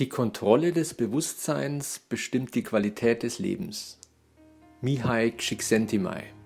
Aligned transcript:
Die 0.00 0.08
Kontrolle 0.08 0.72
des 0.72 0.94
Bewusstseins 0.94 1.98
bestimmt 1.98 2.54
die 2.54 2.62
Qualität 2.62 3.22
des 3.22 3.38
Lebens. 3.38 3.98
Mihai 4.80 5.34
Csikszentmihalyi 5.36 6.39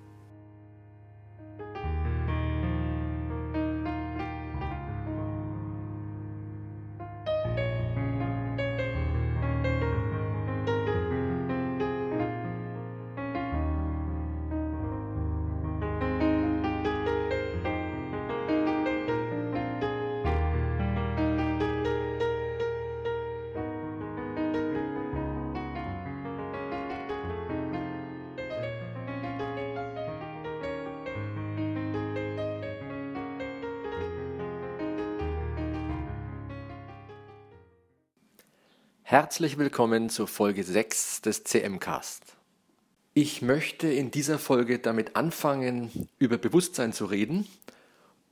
Herzlich 39.14 39.58
willkommen 39.58 40.10
zur 40.10 40.26
Folge 40.26 40.64
6 40.64 41.20
des 41.20 41.44
CM-Cast. 41.44 42.34
Ich 43.14 43.42
möchte 43.42 43.86
in 43.86 44.10
dieser 44.10 44.40
Folge 44.40 44.80
damit 44.80 45.14
anfangen, 45.14 46.08
über 46.18 46.36
Bewusstsein 46.36 46.92
zu 46.92 47.04
reden 47.04 47.46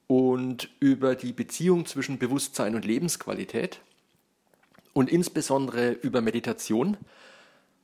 und 0.08 0.70
über 0.80 1.14
die 1.14 1.32
Beziehung 1.32 1.86
zwischen 1.86 2.18
Bewusstsein 2.18 2.74
und 2.74 2.84
Lebensqualität 2.84 3.78
und 4.92 5.08
insbesondere 5.08 5.92
über 5.92 6.20
Meditation, 6.20 6.96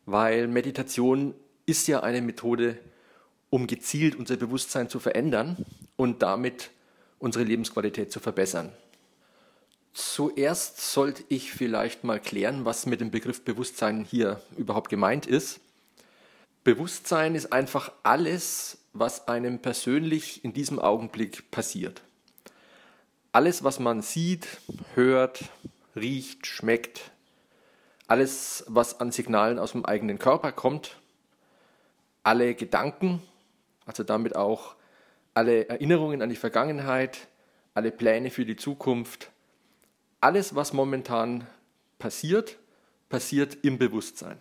weil 0.05 0.49
Meditation 0.49 1.35
ist 1.67 1.87
ja 1.87 2.01
eine 2.01 2.21
Methode, 2.21 2.79
um 3.49 3.69
gezielt 3.69 4.17
unser 4.17 4.37
Bewusstsein 4.37 4.89
zu 4.89 4.99
verändern 4.99 5.65
und 5.95 6.23
damit 6.23 6.71
unsere 7.21 7.45
Lebensqualität 7.45 8.11
zu 8.11 8.19
verbessern. 8.19 8.73
Zuerst 9.99 10.81
sollte 10.93 11.25
ich 11.29 11.51
vielleicht 11.51 12.05
mal 12.05 12.21
klären, 12.21 12.65
was 12.65 12.87
mit 12.87 13.01
dem 13.01 13.11
Begriff 13.11 13.43
Bewusstsein 13.43 14.05
hier 14.05 14.41
überhaupt 14.57 14.91
gemeint 14.91 15.27
ist. 15.27 15.59
Bewusstsein 16.63 17.35
ist 17.35 17.53
einfach 17.53 17.91
alles, 18.05 18.79
was 18.93 19.27
einem 19.27 19.59
persönlich 19.59 20.45
in 20.45 20.53
diesem 20.53 20.79
Augenblick 20.79 21.51
passiert. 21.51 22.01
Alles, 23.33 23.65
was 23.65 23.81
man 23.81 24.01
sieht, 24.01 24.47
hört, 24.95 25.47
riecht, 25.97 26.47
schmeckt, 26.47 27.11
alles, 28.07 28.65
was 28.69 29.01
an 29.01 29.11
Signalen 29.11 29.59
aus 29.59 29.73
dem 29.73 29.85
eigenen 29.85 30.21
Körper 30.21 30.53
kommt, 30.53 30.97
alle 32.23 32.55
Gedanken, 32.55 33.21
also 33.85 34.05
damit 34.05 34.37
auch 34.37 34.77
alle 35.35 35.69
Erinnerungen 35.69 36.23
an 36.23 36.29
die 36.29 36.37
Vergangenheit, 36.37 37.27
alle 37.75 37.91
Pläne 37.91 38.31
für 38.31 38.45
die 38.45 38.57
Zukunft, 38.57 39.33
alles, 40.21 40.55
was 40.55 40.73
momentan 40.73 41.47
passiert, 41.99 42.57
passiert 43.09 43.59
im 43.63 43.79
Bewusstsein. 43.79 44.39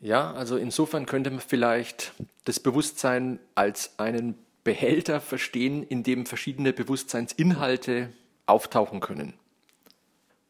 Ja, 0.00 0.32
also 0.32 0.56
insofern 0.56 1.06
könnte 1.06 1.30
man 1.30 1.40
vielleicht 1.40 2.12
das 2.44 2.60
Bewusstsein 2.60 3.40
als 3.54 3.98
einen 3.98 4.36
Behälter 4.62 5.20
verstehen, 5.20 5.82
in 5.82 6.02
dem 6.02 6.26
verschiedene 6.26 6.72
Bewusstseinsinhalte 6.72 8.10
auftauchen 8.46 9.00
können. 9.00 9.34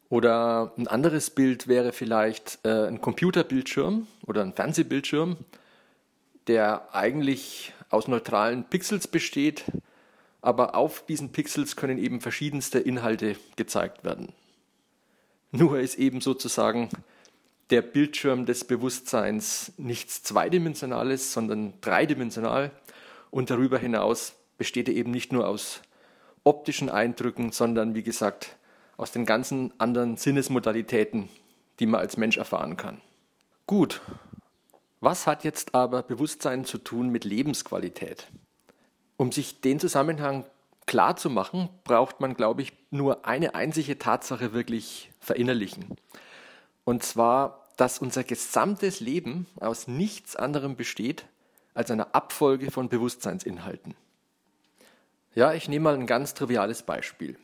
Oder 0.09 0.73
ein 0.77 0.87
anderes 0.87 1.29
Bild 1.29 1.67
wäre 1.67 1.91
vielleicht 1.91 2.59
äh, 2.63 2.87
ein 2.87 2.99
Computerbildschirm 3.01 4.07
oder 4.25 4.41
ein 4.41 4.53
Fernsehbildschirm, 4.53 5.37
der 6.47 6.93
eigentlich 6.93 7.73
aus 7.89 8.07
neutralen 8.07 8.63
Pixels 8.63 9.07
besteht, 9.07 9.65
aber 10.41 10.75
auf 10.75 11.05
diesen 11.05 11.31
Pixels 11.31 11.75
können 11.75 11.97
eben 11.97 12.21
verschiedenste 12.21 12.79
Inhalte 12.79 13.35
gezeigt 13.55 14.03
werden. 14.03 14.33
Nur 15.51 15.79
ist 15.79 15.95
eben 15.95 16.21
sozusagen 16.21 16.89
der 17.69 17.81
Bildschirm 17.81 18.45
des 18.45 18.63
Bewusstseins 18.63 19.73
nichts 19.77 20.23
Zweidimensionales, 20.23 21.33
sondern 21.33 21.73
dreidimensional 21.81 22.71
und 23.31 23.49
darüber 23.49 23.77
hinaus 23.77 24.33
besteht 24.57 24.87
er 24.87 24.95
eben 24.95 25.11
nicht 25.11 25.31
nur 25.31 25.47
aus 25.47 25.81
optischen 26.43 26.89
Eindrücken, 26.89 27.51
sondern 27.51 27.95
wie 27.95 28.03
gesagt 28.03 28.55
aus 28.97 29.11
den 29.11 29.25
ganzen 29.25 29.73
anderen 29.79 30.17
Sinnesmodalitäten, 30.17 31.29
die 31.79 31.85
man 31.85 32.01
als 32.01 32.17
Mensch 32.17 32.37
erfahren 32.37 32.75
kann. 32.75 33.01
Gut, 33.65 34.01
was 34.99 35.27
hat 35.27 35.43
jetzt 35.43 35.75
aber 35.75 36.03
Bewusstsein 36.03 36.65
zu 36.65 36.77
tun 36.77 37.09
mit 37.09 37.23
Lebensqualität? 37.23 38.27
Um 39.19 39.33
sich 39.33 39.59
den 39.59 39.81
Zusammenhang 39.81 40.45
klar 40.85 41.17
zu 41.17 41.29
machen, 41.29 41.67
braucht 41.83 42.21
man, 42.21 42.35
glaube 42.35 42.61
ich, 42.61 42.71
nur 42.89 43.25
eine 43.25 43.53
einzige 43.53 43.99
Tatsache 43.99 44.53
wirklich 44.53 45.11
verinnerlichen. 45.19 45.97
Und 46.85 47.03
zwar, 47.03 47.67
dass 47.75 47.99
unser 47.99 48.23
gesamtes 48.23 49.01
Leben 49.01 49.45
aus 49.59 49.89
nichts 49.89 50.37
anderem 50.37 50.77
besteht 50.77 51.25
als 51.73 51.91
einer 51.91 52.15
Abfolge 52.15 52.71
von 52.71 52.87
Bewusstseinsinhalten. 52.87 53.93
Ja, 55.35 55.51
ich 55.51 55.67
nehme 55.67 55.83
mal 55.83 55.95
ein 55.95 56.07
ganz 56.07 56.33
triviales 56.33 56.83
Beispiel. 56.83 57.37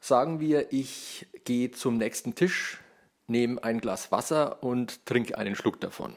Sagen 0.00 0.38
wir, 0.38 0.70
ich 0.70 1.28
gehe 1.44 1.70
zum 1.70 1.96
nächsten 1.96 2.34
Tisch, 2.34 2.78
nehme 3.26 3.64
ein 3.64 3.80
Glas 3.80 4.12
Wasser 4.12 4.62
und 4.62 5.06
trinke 5.06 5.38
einen 5.38 5.56
Schluck 5.56 5.80
davon 5.80 6.14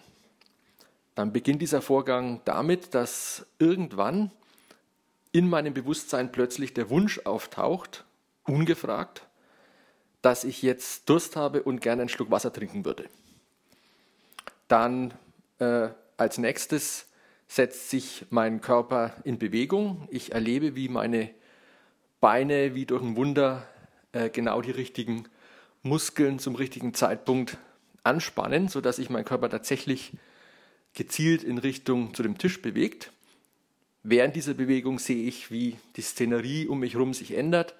dann 1.15 1.31
beginnt 1.31 1.61
dieser 1.61 1.81
Vorgang 1.81 2.41
damit, 2.45 2.93
dass 2.93 3.45
irgendwann 3.57 4.31
in 5.31 5.49
meinem 5.49 5.73
Bewusstsein 5.73 6.31
plötzlich 6.31 6.73
der 6.73 6.89
Wunsch 6.89 7.19
auftaucht, 7.25 8.05
ungefragt, 8.43 9.25
dass 10.21 10.43
ich 10.43 10.61
jetzt 10.61 11.09
Durst 11.09 11.35
habe 11.35 11.63
und 11.63 11.81
gerne 11.81 12.03
einen 12.03 12.09
Schluck 12.09 12.31
Wasser 12.31 12.51
trinken 12.51 12.85
würde. 12.85 13.05
Dann 14.67 15.13
äh, 15.59 15.89
als 16.17 16.37
nächstes 16.37 17.07
setzt 17.47 17.89
sich 17.89 18.25
mein 18.29 18.61
Körper 18.61 19.13
in 19.23 19.37
Bewegung. 19.37 20.07
Ich 20.09 20.31
erlebe, 20.31 20.75
wie 20.75 20.89
meine 20.89 21.29
Beine 22.19 22.73
wie 22.73 22.85
durch 22.85 23.03
ein 23.03 23.15
Wunder 23.15 23.67
äh, 24.11 24.29
genau 24.29 24.61
die 24.61 24.71
richtigen 24.71 25.27
Muskeln 25.83 26.39
zum 26.39 26.55
richtigen 26.55 26.93
Zeitpunkt 26.93 27.57
anspannen, 28.03 28.67
sodass 28.67 28.97
ich 28.97 29.09
meinen 29.09 29.25
Körper 29.25 29.49
tatsächlich 29.49 30.13
gezielt 30.95 31.44
in 31.44 31.57
Richtung 31.57 32.13
zu 32.13 32.23
dem 32.23 32.38
Tisch 32.38 32.61
bewegt. 32.61 33.11
Während 34.03 34.35
dieser 34.35 34.53
Bewegung 34.53 35.00
sehe 35.00 35.28
ich, 35.28 35.51
wie 35.51 35.78
die 35.95 36.01
Szenerie 36.01 36.67
um 36.67 36.79
mich 36.79 36.94
herum 36.94 37.13
sich 37.13 37.35
ändert. 37.35 37.75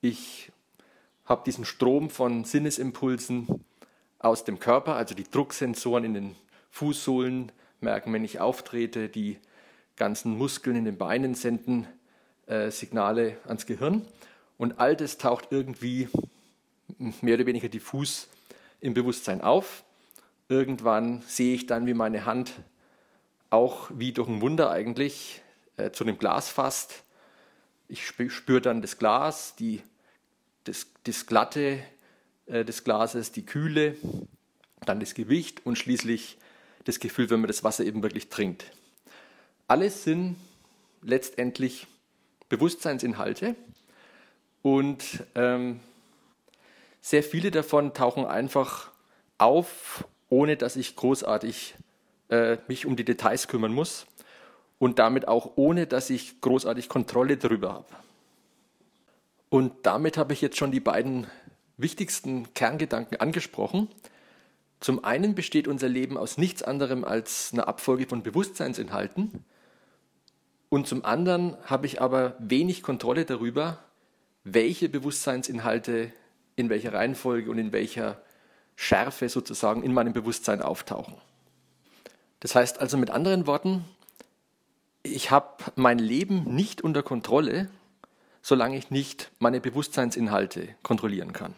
Ich 0.00 0.50
habe 1.24 1.42
diesen 1.44 1.64
Strom 1.64 2.08
von 2.08 2.44
Sinnesimpulsen 2.44 3.46
aus 4.18 4.44
dem 4.44 4.58
Körper, 4.58 4.96
also 4.96 5.14
die 5.14 5.24
Drucksensoren 5.24 6.04
in 6.04 6.14
den 6.14 6.36
Fußsohlen 6.70 7.52
merken, 7.80 8.12
wenn 8.12 8.24
ich 8.24 8.40
auftrete, 8.40 9.08
die 9.08 9.38
ganzen 9.96 10.36
Muskeln 10.36 10.76
in 10.76 10.84
den 10.84 10.98
Beinen 10.98 11.34
senden 11.34 11.86
äh, 12.46 12.70
Signale 12.70 13.38
ans 13.46 13.66
Gehirn. 13.66 14.06
Und 14.58 14.78
all 14.78 14.96
das 14.96 15.18
taucht 15.18 15.48
irgendwie 15.50 16.08
mehr 17.20 17.34
oder 17.34 17.46
weniger 17.46 17.68
diffus 17.68 18.28
im 18.80 18.94
Bewusstsein 18.94 19.40
auf. 19.40 19.84
Irgendwann 20.48 21.22
sehe 21.22 21.54
ich 21.54 21.66
dann, 21.66 21.86
wie 21.86 21.94
meine 21.94 22.24
Hand 22.24 22.52
auch 23.50 23.90
wie 23.92 24.12
durch 24.12 24.28
ein 24.28 24.40
Wunder 24.40 24.70
eigentlich 24.70 25.42
äh, 25.76 25.90
zu 25.90 26.04
dem 26.04 26.18
Glas 26.18 26.48
fasst. 26.48 27.04
Ich 27.88 28.06
spüre 28.06 28.60
dann 28.60 28.82
das 28.82 28.98
Glas, 28.98 29.54
die, 29.56 29.82
das, 30.64 30.88
das 31.04 31.26
Glatte 31.26 31.80
äh, 32.46 32.64
des 32.64 32.84
Glases, 32.84 33.32
die 33.32 33.46
Kühle, 33.46 33.96
dann 34.84 35.00
das 35.00 35.14
Gewicht 35.14 35.64
und 35.64 35.76
schließlich 35.76 36.38
das 36.84 37.00
Gefühl, 37.00 37.30
wenn 37.30 37.40
man 37.40 37.48
das 37.48 37.64
Wasser 37.64 37.84
eben 37.84 38.02
wirklich 38.02 38.28
trinkt. 38.28 38.70
Alles 39.68 40.04
sind 40.04 40.36
letztendlich 41.02 41.86
Bewusstseinsinhalte 42.48 43.56
und 44.62 45.24
ähm, 45.34 45.80
sehr 47.00 47.22
viele 47.22 47.50
davon 47.50 47.94
tauchen 47.94 48.24
einfach 48.24 48.90
auf 49.38 50.04
ohne 50.28 50.56
dass 50.56 50.76
ich 50.76 50.96
großartig 50.96 51.74
äh, 52.28 52.58
mich 52.68 52.86
um 52.86 52.96
die 52.96 53.04
Details 53.04 53.48
kümmern 53.48 53.72
muss 53.72 54.06
und 54.78 54.98
damit 54.98 55.28
auch 55.28 55.52
ohne, 55.56 55.86
dass 55.86 56.10
ich 56.10 56.40
großartig 56.40 56.88
Kontrolle 56.88 57.36
darüber 57.36 57.72
habe. 57.72 57.86
Und 59.48 59.86
damit 59.86 60.16
habe 60.18 60.32
ich 60.32 60.40
jetzt 60.40 60.56
schon 60.56 60.72
die 60.72 60.80
beiden 60.80 61.26
wichtigsten 61.76 62.52
Kerngedanken 62.54 63.20
angesprochen. 63.20 63.88
Zum 64.80 65.04
einen 65.04 65.34
besteht 65.34 65.68
unser 65.68 65.88
Leben 65.88 66.18
aus 66.18 66.36
nichts 66.36 66.62
anderem 66.62 67.04
als 67.04 67.50
einer 67.52 67.68
Abfolge 67.68 68.06
von 68.06 68.22
Bewusstseinsinhalten. 68.22 69.44
Und 70.68 70.86
zum 70.86 71.04
anderen 71.04 71.56
habe 71.64 71.86
ich 71.86 72.00
aber 72.02 72.36
wenig 72.38 72.82
Kontrolle 72.82 73.24
darüber, 73.24 73.78
welche 74.44 74.88
Bewusstseinsinhalte 74.88 76.12
in 76.56 76.68
welcher 76.68 76.92
Reihenfolge 76.92 77.50
und 77.50 77.58
in 77.58 77.72
welcher 77.72 78.20
Schärfe 78.76 79.28
sozusagen 79.28 79.82
in 79.82 79.92
meinem 79.92 80.12
Bewusstsein 80.12 80.62
auftauchen. 80.62 81.14
Das 82.40 82.54
heißt 82.54 82.78
also 82.78 82.96
mit 82.96 83.10
anderen 83.10 83.46
Worten, 83.46 83.84
ich 85.02 85.30
habe 85.30 85.64
mein 85.74 85.98
Leben 85.98 86.54
nicht 86.54 86.82
unter 86.82 87.02
Kontrolle, 87.02 87.68
solange 88.42 88.76
ich 88.76 88.90
nicht 88.90 89.30
meine 89.38 89.60
Bewusstseinsinhalte 89.60 90.68
kontrollieren 90.82 91.32
kann. 91.32 91.54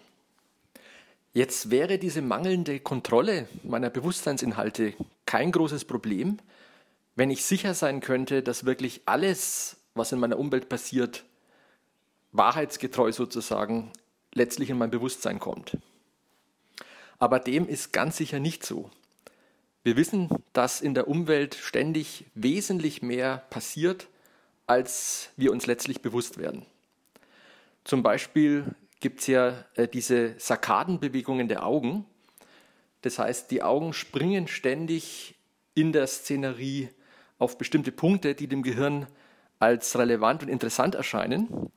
Jetzt 1.34 1.70
wäre 1.70 1.98
diese 1.98 2.22
mangelnde 2.22 2.80
Kontrolle 2.80 3.48
meiner 3.62 3.90
Bewusstseinsinhalte 3.90 4.94
kein 5.26 5.52
großes 5.52 5.84
Problem, 5.84 6.38
wenn 7.16 7.30
ich 7.30 7.44
sicher 7.44 7.74
sein 7.74 8.00
könnte, 8.00 8.42
dass 8.42 8.64
wirklich 8.64 9.02
alles, 9.04 9.76
was 9.94 10.12
in 10.12 10.20
meiner 10.20 10.38
Umwelt 10.38 10.68
passiert, 10.68 11.24
wahrheitsgetreu 12.32 13.12
sozusagen 13.12 13.92
letztlich 14.32 14.70
in 14.70 14.78
mein 14.78 14.90
Bewusstsein 14.90 15.38
kommt. 15.38 15.76
Aber 17.18 17.40
dem 17.40 17.68
ist 17.68 17.92
ganz 17.92 18.16
sicher 18.16 18.38
nicht 18.38 18.64
so. 18.64 18.90
Wir 19.82 19.96
wissen, 19.96 20.28
dass 20.52 20.80
in 20.80 20.94
der 20.94 21.08
Umwelt 21.08 21.54
ständig 21.54 22.26
wesentlich 22.34 23.02
mehr 23.02 23.38
passiert, 23.50 24.08
als 24.66 25.30
wir 25.36 25.50
uns 25.50 25.66
letztlich 25.66 26.02
bewusst 26.02 26.38
werden. 26.38 26.66
Zum 27.84 28.02
Beispiel 28.02 28.74
gibt 29.00 29.20
es 29.20 29.28
ja 29.28 29.64
äh, 29.74 29.88
diese 29.88 30.34
Sarkadenbewegungen 30.38 31.48
der 31.48 31.64
Augen. 31.64 32.04
Das 33.02 33.18
heißt, 33.18 33.50
die 33.50 33.62
Augen 33.62 33.92
springen 33.92 34.48
ständig 34.48 35.36
in 35.74 35.92
der 35.92 36.06
Szenerie 36.06 36.90
auf 37.38 37.56
bestimmte 37.56 37.92
Punkte, 37.92 38.34
die 38.34 38.48
dem 38.48 38.62
Gehirn 38.62 39.06
als 39.58 39.96
relevant 39.96 40.42
und 40.42 40.48
interessant 40.48 40.96
erscheinen. 40.96 41.70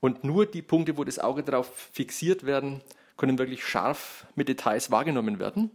Und 0.00 0.24
nur 0.24 0.46
die 0.46 0.62
Punkte, 0.62 0.96
wo 0.96 1.04
das 1.04 1.18
Auge 1.18 1.42
darauf 1.42 1.68
fixiert 1.92 2.44
werden, 2.44 2.82
können 3.16 3.38
wirklich 3.38 3.64
scharf 3.64 4.26
mit 4.34 4.48
Details 4.48 4.90
wahrgenommen 4.90 5.38
werden. 5.38 5.70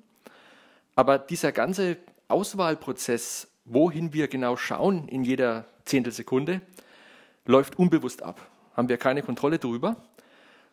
Aber 0.95 1.18
dieser 1.18 1.51
ganze 1.51 1.97
Auswahlprozess, 2.27 3.47
wohin 3.65 4.13
wir 4.13 4.27
genau 4.27 4.57
schauen 4.57 5.07
in 5.07 5.24
jeder 5.24 5.65
Zehntelsekunde, 5.86 6.62
läuft 7.45 7.80
unbewusst 7.80 8.21
ab. 8.24 8.45
Haben 8.75 8.89
wir 8.89 8.97
keine 8.97 9.24
Kontrolle 9.24 9.59
darüber, 9.59 9.97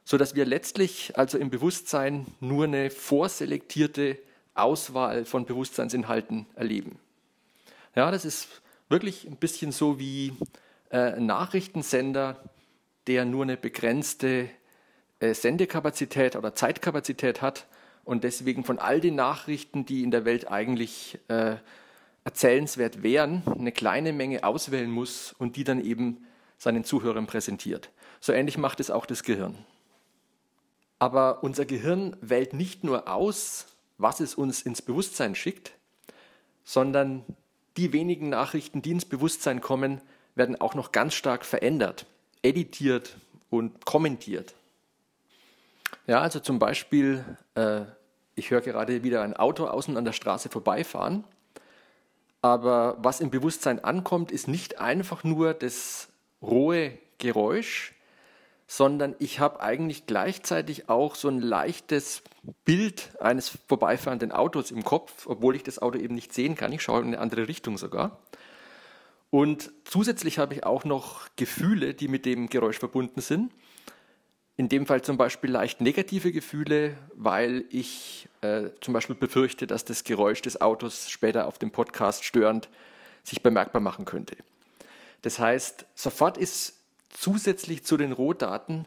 sodass 0.04 0.34
wir 0.34 0.44
letztlich 0.44 1.16
also 1.16 1.38
im 1.38 1.50
Bewusstsein 1.50 2.26
nur 2.40 2.64
eine 2.64 2.90
vorselektierte 2.90 4.18
Auswahl 4.54 5.24
von 5.24 5.46
Bewusstseinsinhalten 5.46 6.46
erleben. 6.54 6.98
Ja, 7.94 8.10
das 8.10 8.24
ist 8.24 8.48
wirklich 8.88 9.26
ein 9.26 9.36
bisschen 9.36 9.72
so 9.72 9.98
wie 9.98 10.32
äh, 10.90 11.12
ein 11.14 11.26
Nachrichtensender, 11.26 12.42
der 13.06 13.24
nur 13.24 13.42
eine 13.42 13.56
begrenzte 13.56 14.48
Sendekapazität 15.20 16.36
oder 16.36 16.54
Zeitkapazität 16.54 17.42
hat 17.42 17.66
und 18.04 18.24
deswegen 18.24 18.64
von 18.64 18.78
all 18.78 19.00
den 19.00 19.14
Nachrichten, 19.14 19.86
die 19.86 20.02
in 20.02 20.10
der 20.10 20.24
Welt 20.24 20.50
eigentlich 20.50 21.18
äh, 21.28 21.56
erzählenswert 22.24 23.02
wären, 23.02 23.42
eine 23.46 23.72
kleine 23.72 24.12
Menge 24.12 24.44
auswählen 24.44 24.90
muss 24.90 25.34
und 25.38 25.56
die 25.56 25.64
dann 25.64 25.82
eben 25.82 26.26
seinen 26.58 26.84
Zuhörern 26.84 27.26
präsentiert. 27.26 27.90
So 28.20 28.32
ähnlich 28.32 28.58
macht 28.58 28.80
es 28.80 28.90
auch 28.90 29.06
das 29.06 29.22
Gehirn. 29.22 29.56
Aber 30.98 31.42
unser 31.42 31.66
Gehirn 31.66 32.16
wählt 32.20 32.52
nicht 32.52 32.84
nur 32.84 33.08
aus, 33.08 33.66
was 33.98 34.20
es 34.20 34.34
uns 34.34 34.62
ins 34.62 34.82
Bewusstsein 34.82 35.34
schickt, 35.34 35.72
sondern 36.64 37.24
die 37.76 37.92
wenigen 37.92 38.28
Nachrichten, 38.28 38.82
die 38.82 38.92
ins 38.92 39.04
Bewusstsein 39.04 39.60
kommen, 39.60 40.00
werden 40.34 40.60
auch 40.60 40.74
noch 40.74 40.92
ganz 40.92 41.14
stark 41.14 41.44
verändert, 41.44 42.06
editiert 42.42 43.16
und 43.50 43.84
kommentiert. 43.84 44.54
Ja, 46.06 46.20
also 46.20 46.40
zum 46.40 46.58
Beispiel, 46.58 47.24
äh, 47.54 47.82
ich 48.34 48.50
höre 48.50 48.60
gerade 48.60 49.02
wieder 49.02 49.22
ein 49.22 49.36
Auto 49.36 49.66
außen 49.66 49.96
an 49.96 50.04
der 50.04 50.12
Straße 50.12 50.48
vorbeifahren, 50.48 51.24
aber 52.42 52.96
was 52.98 53.20
im 53.20 53.30
Bewusstsein 53.30 53.82
ankommt, 53.82 54.30
ist 54.30 54.46
nicht 54.46 54.78
einfach 54.78 55.24
nur 55.24 55.52
das 55.52 56.08
rohe 56.40 56.96
Geräusch, 57.18 57.94
sondern 58.68 59.14
ich 59.18 59.40
habe 59.40 59.60
eigentlich 59.60 60.06
gleichzeitig 60.06 60.88
auch 60.88 61.14
so 61.14 61.28
ein 61.28 61.40
leichtes 61.40 62.22
Bild 62.64 63.10
eines 63.20 63.58
vorbeifahrenden 63.68 64.32
Autos 64.32 64.70
im 64.70 64.84
Kopf, 64.84 65.26
obwohl 65.26 65.56
ich 65.56 65.62
das 65.62 65.80
Auto 65.80 65.98
eben 65.98 66.14
nicht 66.14 66.32
sehen 66.32 66.56
kann. 66.56 66.72
Ich 66.72 66.82
schaue 66.82 67.00
in 67.00 67.08
eine 67.08 67.18
andere 67.18 67.48
Richtung 67.48 67.78
sogar. 67.78 68.18
Und 69.30 69.72
zusätzlich 69.84 70.38
habe 70.38 70.54
ich 70.54 70.64
auch 70.64 70.84
noch 70.84 71.28
Gefühle, 71.36 71.94
die 71.94 72.08
mit 72.08 72.24
dem 72.26 72.48
Geräusch 72.48 72.78
verbunden 72.78 73.20
sind. 73.20 73.52
In 74.56 74.68
dem 74.68 74.86
Fall 74.86 75.02
zum 75.02 75.16
Beispiel 75.16 75.50
leicht 75.50 75.80
negative 75.80 76.32
Gefühle, 76.32 76.96
weil 77.14 77.64
ich 77.70 78.28
äh, 78.40 78.70
zum 78.80 78.94
Beispiel 78.94 79.16
befürchte, 79.16 79.66
dass 79.66 79.84
das 79.84 80.04
Geräusch 80.04 80.40
des 80.40 80.60
Autos 80.60 81.10
später 81.10 81.46
auf 81.46 81.58
dem 81.58 81.70
Podcast 81.70 82.24
störend 82.24 82.68
sich 83.22 83.42
bemerkbar 83.42 83.82
machen 83.82 84.06
könnte. 84.06 84.36
Das 85.22 85.38
heißt, 85.38 85.84
sofort 85.94 86.38
ist 86.38 86.76
Zusätzlich 87.18 87.82
zu 87.82 87.96
den 87.96 88.12
Rohdaten 88.12 88.84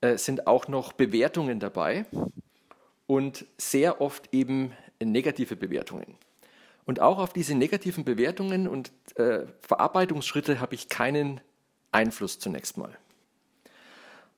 äh, 0.00 0.16
sind 0.16 0.46
auch 0.46 0.68
noch 0.68 0.92
Bewertungen 0.92 1.58
dabei 1.58 2.06
und 3.08 3.46
sehr 3.56 4.00
oft 4.00 4.32
eben 4.32 4.72
negative 5.02 5.56
Bewertungen. 5.56 6.16
Und 6.84 7.00
auch 7.00 7.18
auf 7.18 7.32
diese 7.32 7.56
negativen 7.56 8.04
Bewertungen 8.04 8.68
und 8.68 8.92
äh, 9.16 9.40
Verarbeitungsschritte 9.60 10.60
habe 10.60 10.76
ich 10.76 10.88
keinen 10.88 11.40
Einfluss 11.90 12.38
zunächst 12.38 12.78
mal. 12.78 12.96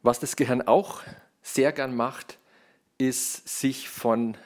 Was 0.02 0.18
das 0.18 0.36
Gehirn 0.36 0.62
auch 0.62 1.02
sehr 1.42 1.72
gern 1.72 1.94
macht, 1.94 2.38
ist 2.96 3.48
sich 3.48 3.88
von, 3.88 4.36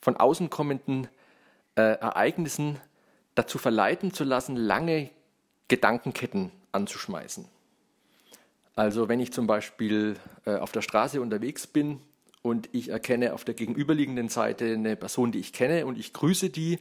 von 0.00 0.16
außen 0.16 0.50
kommenden 0.50 1.08
äh, 1.74 1.82
Ereignissen 1.82 2.78
dazu 3.34 3.58
verleiten 3.58 4.12
zu 4.12 4.24
lassen, 4.24 4.56
lange 4.56 5.10
Gedankenketten 5.68 6.52
anzuschmeißen. 6.72 7.46
Also 8.76 9.08
wenn 9.08 9.20
ich 9.20 9.32
zum 9.32 9.46
Beispiel 9.46 10.16
äh, 10.46 10.56
auf 10.56 10.72
der 10.72 10.82
Straße 10.82 11.20
unterwegs 11.20 11.66
bin 11.66 12.00
und 12.42 12.68
ich 12.72 12.88
erkenne 12.88 13.34
auf 13.34 13.44
der 13.44 13.54
gegenüberliegenden 13.54 14.28
Seite 14.28 14.72
eine 14.72 14.96
Person, 14.96 15.32
die 15.32 15.40
ich 15.40 15.52
kenne 15.52 15.86
und 15.86 15.98
ich 15.98 16.12
grüße 16.12 16.50
die 16.50 16.78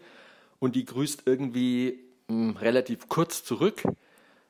und 0.60 0.75
die 0.75 0.86
grüßt 0.86 1.24
irgendwie 1.25 2.00
mh, 2.28 2.36
hm, 2.36 2.58
relativ 2.58 3.10
kurz 3.10 3.44
zurück, 3.44 3.84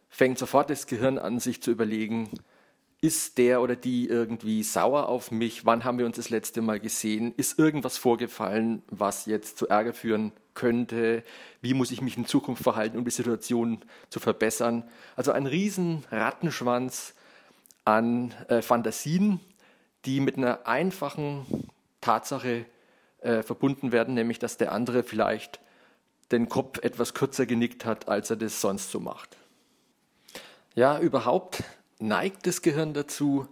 fängt 0.10 0.38
sofort 0.38 0.70
das 0.70 0.86
Gehirn 0.86 1.18
an, 1.18 1.40
sich 1.40 1.62
zu 1.62 1.72
überlegen, 1.72 2.30
ist 3.02 3.38
der 3.38 3.62
oder 3.62 3.76
die 3.76 4.08
irgendwie 4.08 4.64
sauer 4.64 5.08
auf 5.08 5.32
mich? 5.32 5.66
Wann 5.66 5.84
haben 5.84 5.98
wir 5.98 6.06
uns 6.06 6.18
das 6.18 6.30
letzte 6.30 6.62
Mal 6.62 6.80
gesehen? 6.80 7.34
Ist 7.38 7.58
irgendwas 7.58 7.98
vorgefallen, 7.98 8.84
was 8.90 9.26
jetzt 9.26 9.58
zu 9.58 9.70
Ärger 9.70 9.94
führen 9.94 10.34
könnte? 10.54 11.24
Wie 11.62 11.74
muss 11.74 11.92
ich 11.92 12.02
mich 12.02 12.18
in 12.18 12.26
Zukunft 12.26 12.64
verhalten, 12.64 12.98
um 12.98 13.06
die 13.06 13.12
Situation 13.12 13.80
zu 14.10 14.20
verbessern? 14.20 14.84
Also 15.16 15.32
ein 15.32 15.46
riesen 15.46 16.04
Rattenschwanz 16.12 17.14
an 17.86 18.34
äh, 18.50 18.62
Fantasien, 18.62 19.40
die 20.06 20.20
mit 20.20 20.38
einer 20.38 20.68
einfachen 20.68 21.46
Tatsache 22.02 22.66
äh, 23.22 23.44
verbunden 23.44 23.94
werden, 23.94 24.14
nämlich 24.14 24.40
dass 24.40 24.58
der 24.58 24.74
andere 24.74 25.04
vielleicht 25.04 25.62
den 26.32 26.50
Kopf 26.50 26.80
etwas 26.84 27.14
kürzer 27.14 27.46
genickt 27.46 27.86
hat, 27.86 28.10
als 28.10 28.30
er 28.30 28.36
das 28.36 28.60
sonst 28.60 28.92
so 28.92 29.00
macht. 29.00 29.38
Ja, 30.76 31.00
überhaupt 31.00 31.64
neigt 32.00 32.48
das 32.48 32.62
Gehirn 32.62 32.94
dazu, 32.94 33.48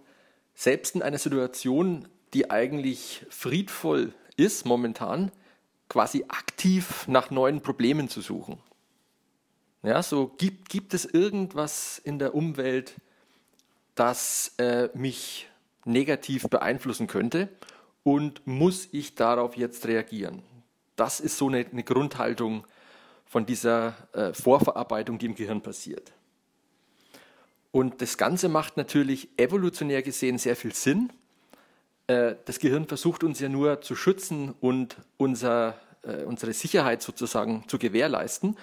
selbst 0.55 0.95
in 0.95 1.01
einer 1.01 1.17
Situation, 1.17 2.07
die 2.33 2.49
eigentlich 2.49 3.25
friedvoll 3.29 4.13
ist 4.35 4.65
momentan, 4.65 5.31
quasi 5.89 6.25
aktiv 6.27 7.07
nach 7.07 7.29
neuen 7.29 7.61
Problemen 7.61 8.09
zu 8.09 8.21
suchen. 8.21 8.57
Ja, 9.83 10.01
so 10.03 10.27
gibt, 10.37 10.69
gibt 10.69 10.93
es 10.93 11.05
irgendwas 11.05 11.99
in 11.99 12.19
der 12.19 12.35
Umwelt, 12.35 12.95
das 13.95 14.53
äh, 14.57 14.89
mich 14.93 15.47
negativ 15.85 16.43
beeinflussen 16.49 17.07
könnte 17.07 17.49
und 18.03 18.45
muss 18.45 18.89
ich 18.91 19.15
darauf 19.15 19.55
jetzt 19.55 19.85
reagieren? 19.85 20.41
Das 20.95 21.19
ist 21.19 21.37
so 21.37 21.47
eine, 21.47 21.65
eine 21.65 21.83
Grundhaltung 21.83 22.65
von 23.25 23.45
dieser 23.45 23.95
äh, 24.13 24.33
Vorverarbeitung, 24.33 25.19
die 25.19 25.27
im 25.27 25.35
Gehirn 25.35 25.61
passiert. 25.61 26.11
Und 27.71 28.01
das 28.01 28.17
Ganze 28.17 28.49
macht 28.49 28.77
natürlich 28.77 29.29
evolutionär 29.37 30.01
gesehen 30.01 30.37
sehr 30.37 30.55
viel 30.55 30.73
Sinn. 30.73 31.11
Äh, 32.07 32.35
das 32.45 32.59
Gehirn 32.59 32.87
versucht 32.87 33.23
uns 33.23 33.39
ja 33.39 33.49
nur 33.49 33.81
zu 33.81 33.95
schützen 33.95 34.55
und 34.59 34.97
unser, 35.17 35.77
äh, 36.03 36.23
unsere 36.23 36.53
Sicherheit 36.53 37.01
sozusagen 37.01 37.65
zu 37.67 37.77
gewährleisten 37.77 38.57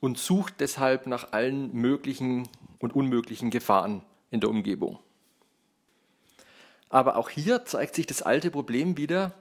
und 0.00 0.18
sucht 0.18 0.54
deshalb 0.60 1.06
nach 1.06 1.32
allen 1.32 1.72
möglichen 1.72 2.48
und 2.78 2.94
unmöglichen 2.94 3.50
Gefahren 3.50 4.02
in 4.30 4.40
der 4.40 4.50
Umgebung. 4.50 4.98
Aber 6.90 7.16
auch 7.16 7.28
hier 7.28 7.64
zeigt 7.64 7.94
sich 7.94 8.06
das 8.06 8.22
alte 8.22 8.50
Problem 8.50 8.96
wieder, 8.96 9.32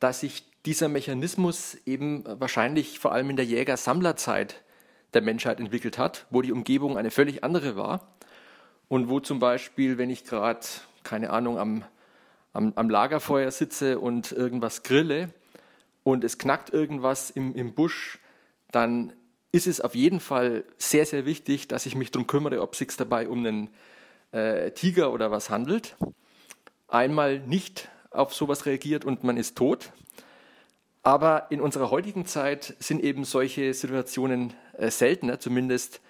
dass 0.00 0.20
sich 0.20 0.44
dieser 0.64 0.88
Mechanismus 0.88 1.76
eben 1.86 2.24
wahrscheinlich 2.40 2.98
vor 2.98 3.12
allem 3.12 3.30
in 3.30 3.36
der 3.36 3.44
Jäger-Sammlerzeit 3.44 4.62
der 5.12 5.22
Menschheit 5.22 5.60
entwickelt 5.60 5.98
hat, 5.98 6.26
wo 6.30 6.42
die 6.42 6.52
Umgebung 6.52 6.96
eine 6.96 7.10
völlig 7.10 7.44
andere 7.44 7.76
war 7.76 8.14
und 8.94 9.08
wo 9.08 9.18
zum 9.18 9.40
Beispiel, 9.40 9.98
wenn 9.98 10.08
ich 10.08 10.22
gerade, 10.22 10.64
keine 11.02 11.30
Ahnung, 11.30 11.58
am, 11.58 11.84
am, 12.52 12.72
am 12.76 12.88
Lagerfeuer 12.88 13.50
sitze 13.50 13.98
und 13.98 14.30
irgendwas 14.30 14.84
grille 14.84 15.30
und 16.04 16.22
es 16.22 16.38
knackt 16.38 16.72
irgendwas 16.72 17.28
im, 17.30 17.56
im 17.56 17.74
Busch, 17.74 18.20
dann 18.70 19.12
ist 19.50 19.66
es 19.66 19.80
auf 19.80 19.96
jeden 19.96 20.20
Fall 20.20 20.62
sehr, 20.78 21.06
sehr 21.06 21.26
wichtig, 21.26 21.66
dass 21.66 21.86
ich 21.86 21.96
mich 21.96 22.12
darum 22.12 22.28
kümmere, 22.28 22.62
ob 22.62 22.74
es 22.74 22.78
sich 22.78 22.96
dabei 22.96 23.28
um 23.28 23.44
einen 23.44 23.70
äh, 24.30 24.70
Tiger 24.70 25.12
oder 25.12 25.32
was 25.32 25.50
handelt. 25.50 25.96
Einmal 26.86 27.40
nicht 27.40 27.88
auf 28.12 28.32
sowas 28.32 28.64
reagiert 28.64 29.04
und 29.04 29.24
man 29.24 29.36
ist 29.36 29.58
tot. 29.58 29.90
Aber 31.02 31.48
in 31.50 31.60
unserer 31.60 31.90
heutigen 31.90 32.26
Zeit 32.26 32.76
sind 32.78 33.02
eben 33.02 33.24
solche 33.24 33.74
Situationen 33.74 34.54
äh, 34.78 34.88
seltener, 34.92 35.40
zumindest 35.40 36.00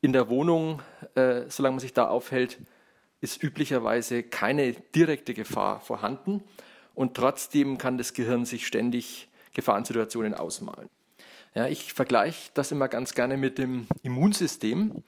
in 0.00 0.12
der 0.12 0.28
Wohnung, 0.28 0.82
äh, 1.14 1.42
solange 1.48 1.74
man 1.74 1.80
sich 1.80 1.92
da 1.92 2.08
aufhält, 2.08 2.58
ist 3.20 3.42
üblicherweise 3.42 4.22
keine 4.22 4.72
direkte 4.72 5.34
Gefahr 5.34 5.80
vorhanden 5.80 6.42
und 6.94 7.14
trotzdem 7.14 7.78
kann 7.78 7.98
das 7.98 8.14
Gehirn 8.14 8.44
sich 8.44 8.66
ständig 8.66 9.28
Gefahrensituationen 9.52 10.34
ausmalen. 10.34 10.88
Ja, 11.54 11.66
ich 11.66 11.92
vergleiche 11.92 12.50
das 12.54 12.72
immer 12.72 12.88
ganz 12.88 13.14
gerne 13.14 13.36
mit 13.36 13.58
dem 13.58 13.86
Immunsystem. 14.02 15.02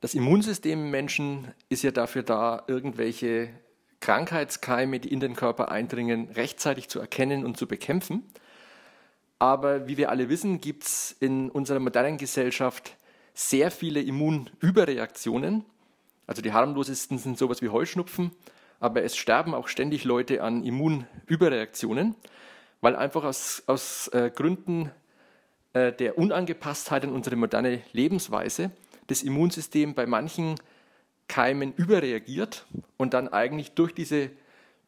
Das 0.00 0.14
Immunsystem 0.14 0.84
im 0.84 0.90
Menschen 0.90 1.48
ist 1.68 1.82
ja 1.82 1.90
dafür 1.90 2.22
da, 2.22 2.62
irgendwelche 2.66 3.48
Krankheitskeime, 4.00 5.00
die 5.00 5.12
in 5.12 5.20
den 5.20 5.34
Körper 5.34 5.70
eindringen, 5.70 6.28
rechtzeitig 6.30 6.88
zu 6.88 7.00
erkennen 7.00 7.44
und 7.44 7.56
zu 7.56 7.66
bekämpfen. 7.66 8.22
Aber 9.38 9.88
wie 9.88 9.96
wir 9.96 10.10
alle 10.10 10.28
wissen, 10.28 10.60
gibt 10.60 10.84
es 10.84 11.16
in 11.18 11.50
unserer 11.50 11.80
modernen 11.80 12.18
Gesellschaft 12.18 12.96
sehr 13.34 13.70
viele 13.70 14.00
Immunüberreaktionen. 14.00 15.64
Also 16.26 16.42
die 16.42 16.52
harmlosesten 16.52 17.18
sind 17.18 17.38
sowas 17.38 17.62
wie 17.62 17.68
Heuschnupfen, 17.68 18.30
aber 18.80 19.02
es 19.02 19.16
sterben 19.16 19.54
auch 19.54 19.68
ständig 19.68 20.04
Leute 20.04 20.42
an 20.42 20.64
Immunüberreaktionen, 20.64 22.14
weil 22.80 22.96
einfach 22.96 23.24
aus, 23.24 23.62
aus 23.66 24.08
äh, 24.08 24.30
Gründen 24.34 24.90
äh, 25.72 25.92
der 25.92 26.18
Unangepasstheit 26.18 27.04
in 27.04 27.10
unsere 27.10 27.36
moderne 27.36 27.82
Lebensweise 27.92 28.70
das 29.06 29.22
Immunsystem 29.22 29.94
bei 29.94 30.06
manchen 30.06 30.56
Keimen 31.28 31.72
überreagiert 31.74 32.66
und 32.96 33.14
dann 33.14 33.28
eigentlich 33.28 33.72
durch 33.72 33.94
diese 33.94 34.30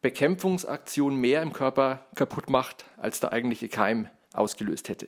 Bekämpfungsaktion 0.01 1.15
mehr 1.15 1.41
im 1.41 1.53
Körper 1.53 2.05
kaputt 2.15 2.49
macht, 2.49 2.85
als 2.97 3.19
der 3.19 3.31
eigentliche 3.31 3.69
Keim 3.69 4.07
ausgelöst 4.33 4.89
hätte. 4.89 5.07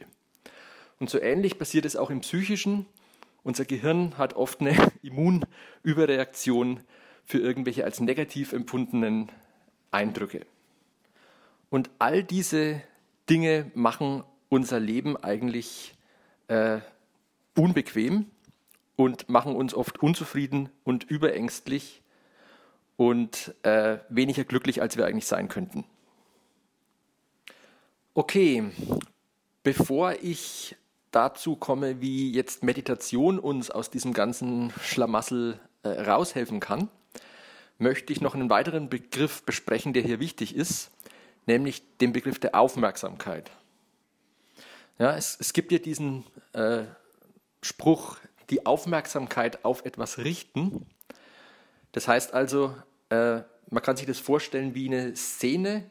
Und 0.99 1.09
so 1.09 1.19
ähnlich 1.19 1.59
passiert 1.59 1.85
es 1.85 1.95
auch 1.95 2.09
im 2.09 2.21
Psychischen. 2.21 2.87
Unser 3.47 3.63
Gehirn 3.63 4.17
hat 4.17 4.33
oft 4.33 4.59
eine 4.59 4.75
Immunüberreaktion 5.03 6.81
für 7.23 7.37
irgendwelche 7.37 7.85
als 7.85 8.01
negativ 8.01 8.51
empfundenen 8.51 9.31
Eindrücke. 9.89 10.45
Und 11.69 11.89
all 11.97 12.25
diese 12.25 12.81
Dinge 13.29 13.71
machen 13.73 14.25
unser 14.49 14.81
Leben 14.81 15.15
eigentlich 15.15 15.95
äh, 16.49 16.79
unbequem 17.55 18.25
und 18.97 19.29
machen 19.29 19.55
uns 19.55 19.73
oft 19.73 20.03
unzufrieden 20.03 20.67
und 20.83 21.05
überängstlich 21.05 22.01
und 22.97 23.55
äh, 23.63 23.99
weniger 24.09 24.43
glücklich, 24.43 24.81
als 24.81 24.97
wir 24.97 25.05
eigentlich 25.05 25.25
sein 25.25 25.47
könnten. 25.47 25.85
Okay, 28.13 28.71
bevor 29.63 30.15
ich 30.21 30.75
dazu 31.11 31.55
komme, 31.55 32.01
wie 32.01 32.31
jetzt 32.31 32.63
Meditation 32.63 33.39
uns 33.39 33.71
aus 33.71 33.89
diesem 33.89 34.13
ganzen 34.13 34.71
Schlamassel 34.81 35.59
äh, 35.83 35.89
raushelfen 35.89 36.59
kann, 36.59 36.89
möchte 37.77 38.11
ich 38.11 38.21
noch 38.21 38.35
einen 38.35 38.49
weiteren 38.49 38.89
Begriff 38.89 39.43
besprechen, 39.43 39.93
der 39.93 40.03
hier 40.03 40.19
wichtig 40.19 40.55
ist, 40.55 40.91
nämlich 41.45 41.83
den 41.97 42.13
Begriff 42.13 42.39
der 42.39 42.55
Aufmerksamkeit. 42.55 43.51
Ja, 44.99 45.15
es, 45.15 45.37
es 45.39 45.53
gibt 45.53 45.71
ja 45.71 45.77
diesen 45.77 46.23
äh, 46.53 46.83
Spruch, 47.61 48.17
die 48.49 48.65
Aufmerksamkeit 48.65 49.63
auf 49.63 49.85
etwas 49.85 50.19
richten. 50.19 50.85
Das 51.91 52.07
heißt 52.07 52.33
also, 52.33 52.75
äh, 53.09 53.41
man 53.69 53.83
kann 53.83 53.97
sich 53.97 54.07
das 54.07 54.19
vorstellen 54.19 54.73
wie 54.73 54.87
eine 54.87 55.15
Szene, 55.15 55.89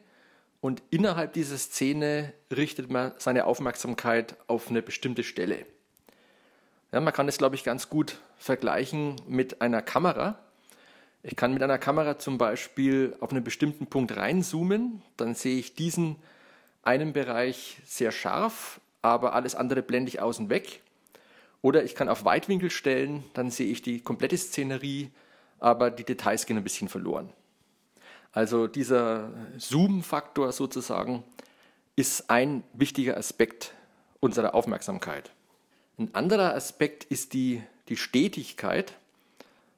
und 0.67 0.83
innerhalb 0.89 1.31
dieser 1.31 1.57
Szene 1.57 2.33
richtet 2.51 2.91
man 2.91 3.13
seine 3.19 3.45
Aufmerksamkeit 3.45 4.35
auf 4.47 4.69
eine 4.69 4.81
bestimmte 4.81 5.23
Stelle. 5.23 5.65
Ja, 6.91 6.99
man 6.99 7.13
kann 7.13 7.25
das, 7.25 7.37
glaube 7.37 7.55
ich, 7.55 7.63
ganz 7.63 7.87
gut 7.87 8.17
vergleichen 8.37 9.15
mit 9.29 9.61
einer 9.61 9.81
Kamera. 9.81 10.37
Ich 11.23 11.37
kann 11.37 11.53
mit 11.53 11.63
einer 11.63 11.77
Kamera 11.77 12.19
zum 12.19 12.37
Beispiel 12.37 13.15
auf 13.21 13.31
einen 13.31 13.45
bestimmten 13.45 13.87
Punkt 13.87 14.17
reinzoomen, 14.17 15.01
dann 15.15 15.35
sehe 15.35 15.57
ich 15.57 15.73
diesen 15.73 16.17
einen 16.83 17.13
Bereich 17.13 17.77
sehr 17.85 18.11
scharf, 18.11 18.81
aber 19.01 19.35
alles 19.35 19.55
andere 19.55 19.81
blende 19.81 20.09
ich 20.09 20.19
außen 20.19 20.49
weg. 20.49 20.81
Oder 21.61 21.85
ich 21.85 21.95
kann 21.95 22.09
auf 22.09 22.25
Weitwinkel 22.25 22.71
stellen, 22.71 23.23
dann 23.33 23.51
sehe 23.51 23.71
ich 23.71 23.83
die 23.83 24.01
komplette 24.01 24.35
Szenerie, 24.35 25.11
aber 25.59 25.91
die 25.91 26.03
Details 26.03 26.45
gehen 26.45 26.57
ein 26.57 26.63
bisschen 26.65 26.89
verloren. 26.89 27.31
Also 28.37 28.67
dieser 28.67 29.31
Zoom-Faktor 29.57 30.51
sozusagen 30.51 31.23
ist 31.95 32.29
ein 32.29 32.61
wichtiger 32.71 33.17
Aspekt 33.17 33.73
unserer 34.19 34.53
Aufmerksamkeit. 34.53 35.31
Ein 35.97 36.13
anderer 36.13 36.53
Aspekt 36.53 37.03
ist 37.05 37.33
die, 37.33 37.63
die 37.89 37.97
Stetigkeit. 37.97 38.93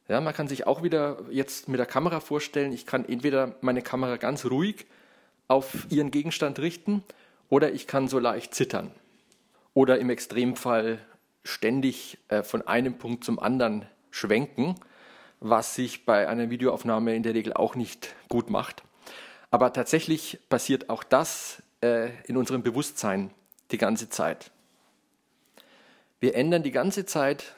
Ja, 0.10 0.20
man 0.20 0.34
kann 0.34 0.50
sich 0.50 0.68
auch 0.68 0.84
wieder 0.84 1.22
jetzt 1.32 1.70
mit 1.70 1.80
der 1.80 1.86
Kamera 1.86 2.20
vorstellen, 2.20 2.74
ich 2.74 2.86
kann 2.86 3.08
entweder 3.08 3.56
meine 3.62 3.82
Kamera 3.82 4.18
ganz 4.18 4.46
ruhig 4.46 4.88
auf 5.48 5.88
ihren 5.89 6.12
Gegenstand 6.12 6.60
richten 6.60 7.01
oder 7.48 7.72
ich 7.72 7.88
kann 7.88 8.10
so 8.10 8.20
leicht 8.20 8.54
zittern. 8.54 8.92
Oder 9.74 10.00
im 10.00 10.10
Extremfall 10.10 11.00
ständig 11.46 12.18
äh, 12.28 12.44
von 12.44 12.68
einem 12.68 12.98
Punkt 12.98 13.24
zum 13.24 13.39
anderen 13.39 13.86
schwenken 14.12 14.75
was 15.39 15.75
sich 15.75 16.05
bei 16.05 16.27
einer 16.27 16.50
Videoaufnahme 16.50 17.15
in 17.15 17.24
der 17.24 17.34
Regel 17.34 17.53
auch 17.53 17.75
nicht 17.75 18.15
gut 18.27 18.50
macht. 18.50 18.84
Aber 19.51 19.74
tatsächlich 19.74 20.39
passiert 20.50 20.89
auch 20.89 21.03
das 21.03 21.63
äh, 21.81 22.10
in 22.25 22.38
unserem 22.38 22.62
Bewusstsein 22.62 23.31
die 23.72 23.77
ganze 23.77 24.10
Zeit. 24.10 24.51
Wir 26.19 26.36
ändern 26.36 26.63
die 26.63 26.72
ganze 26.72 27.05
Zeit 27.05 27.55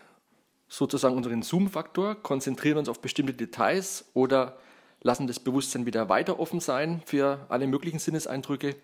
sozusagen 0.67 1.17
unseren 1.17 1.41
Zoom-Faktor, 1.41 2.15
konzentrieren 2.15 2.77
uns 2.77 2.88
auf 2.88 3.01
bestimmte 3.01 3.33
Details 3.33 4.05
oder 4.13 4.57
lassen 5.01 5.27
das 5.27 5.39
Bewusstsein 5.39 5.85
wieder 5.85 6.07
weiter 6.09 6.39
offen 6.39 6.59
sein 6.59 7.01
für 7.05 7.45
alle 7.50 7.67
möglichen 7.67 8.00
Sinneseindrücke. 8.00 8.75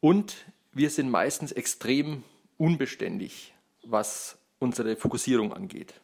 Und 0.00 0.36
wir 0.72 0.90
sind 0.90 1.10
meistens 1.10 1.52
extrem 1.52 2.22
unbeständig, 2.58 3.54
was 3.82 4.36
unsere 4.58 4.94
Fokussierung 4.96 5.52
angeht. 5.52 5.94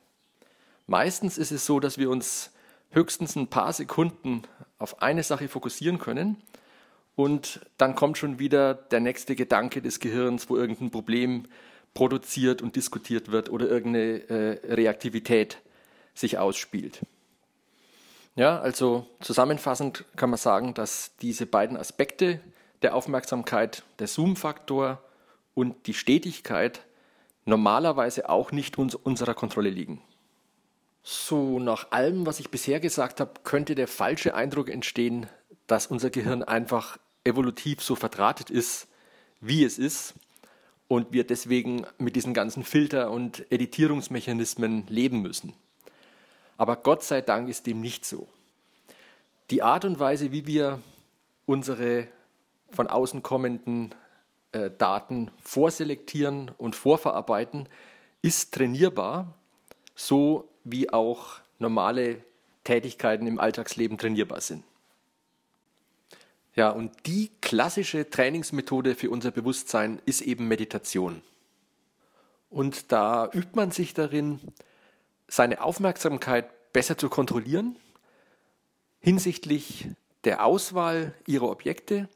Meistens 0.88 1.36
ist 1.36 1.52
es 1.52 1.66
so, 1.66 1.80
dass 1.80 1.98
wir 1.98 2.08
uns 2.08 2.50
höchstens 2.90 3.36
ein 3.36 3.48
paar 3.48 3.74
Sekunden 3.74 4.42
auf 4.78 5.02
eine 5.02 5.22
Sache 5.22 5.46
fokussieren 5.46 5.98
können 5.98 6.42
und 7.14 7.60
dann 7.76 7.94
kommt 7.94 8.16
schon 8.16 8.38
wieder 8.38 8.72
der 8.72 9.00
nächste 9.00 9.36
Gedanke 9.36 9.82
des 9.82 10.00
Gehirns, 10.00 10.48
wo 10.48 10.56
irgendein 10.56 10.90
Problem 10.90 11.44
produziert 11.92 12.62
und 12.62 12.74
diskutiert 12.74 13.30
wird 13.30 13.50
oder 13.50 13.68
irgendeine 13.68 14.30
äh, 14.30 14.74
Reaktivität 14.74 15.58
sich 16.14 16.38
ausspielt. 16.38 17.00
Ja, 18.34 18.58
also 18.58 19.06
zusammenfassend 19.20 20.06
kann 20.16 20.30
man 20.30 20.38
sagen, 20.38 20.72
dass 20.72 21.16
diese 21.20 21.44
beiden 21.44 21.76
Aspekte 21.76 22.40
der 22.80 22.94
Aufmerksamkeit, 22.94 23.82
der 23.98 24.06
Zoom-Faktor 24.06 25.02
und 25.52 25.86
die 25.86 25.94
Stetigkeit 25.94 26.80
normalerweise 27.44 28.30
auch 28.30 28.52
nicht 28.52 28.78
uns, 28.78 28.94
unserer 28.94 29.34
Kontrolle 29.34 29.68
liegen. 29.68 30.00
So, 31.10 31.58
nach 31.58 31.90
allem, 31.90 32.26
was 32.26 32.38
ich 32.38 32.50
bisher 32.50 32.80
gesagt 32.80 33.18
habe, 33.20 33.32
könnte 33.42 33.74
der 33.74 33.88
falsche 33.88 34.34
Eindruck 34.34 34.68
entstehen, 34.68 35.26
dass 35.66 35.86
unser 35.86 36.10
Gehirn 36.10 36.42
einfach 36.42 36.98
evolutiv 37.24 37.80
so 37.80 37.94
verdrahtet 37.94 38.50
ist, 38.50 38.88
wie 39.40 39.64
es 39.64 39.78
ist 39.78 40.12
und 40.86 41.10
wir 41.10 41.26
deswegen 41.26 41.86
mit 41.96 42.14
diesen 42.14 42.34
ganzen 42.34 42.62
Filter- 42.62 43.10
und 43.10 43.50
Editierungsmechanismen 43.50 44.86
leben 44.88 45.22
müssen. 45.22 45.54
Aber 46.58 46.76
Gott 46.76 47.02
sei 47.02 47.22
Dank 47.22 47.48
ist 47.48 47.66
dem 47.66 47.80
nicht 47.80 48.04
so. 48.04 48.28
Die 49.48 49.62
Art 49.62 49.86
und 49.86 49.98
Weise, 49.98 50.30
wie 50.30 50.46
wir 50.46 50.82
unsere 51.46 52.06
von 52.70 52.86
außen 52.86 53.22
kommenden 53.22 53.94
äh, 54.52 54.70
Daten 54.76 55.30
vorselektieren 55.42 56.50
und 56.58 56.76
vorverarbeiten, 56.76 57.66
ist 58.20 58.52
trainierbar, 58.52 59.32
so 59.94 60.50
wie 60.72 60.90
auch 60.90 61.40
normale 61.58 62.22
Tätigkeiten 62.64 63.26
im 63.26 63.38
Alltagsleben 63.38 63.98
trainierbar 63.98 64.40
sind. 64.40 64.64
Ja, 66.54 66.70
und 66.70 66.92
die 67.06 67.30
klassische 67.40 68.10
Trainingsmethode 68.10 68.94
für 68.94 69.10
unser 69.10 69.30
Bewusstsein 69.30 70.02
ist 70.06 70.22
eben 70.22 70.48
Meditation. 70.48 71.22
Und 72.50 72.90
da 72.90 73.30
übt 73.32 73.50
man 73.54 73.70
sich 73.70 73.94
darin, 73.94 74.40
seine 75.28 75.62
Aufmerksamkeit 75.62 76.72
besser 76.72 76.98
zu 76.98 77.08
kontrollieren 77.08 77.76
hinsichtlich 79.00 79.88
der 80.24 80.44
Auswahl 80.44 81.14
ihrer 81.26 81.50
Objekte, 81.50 82.08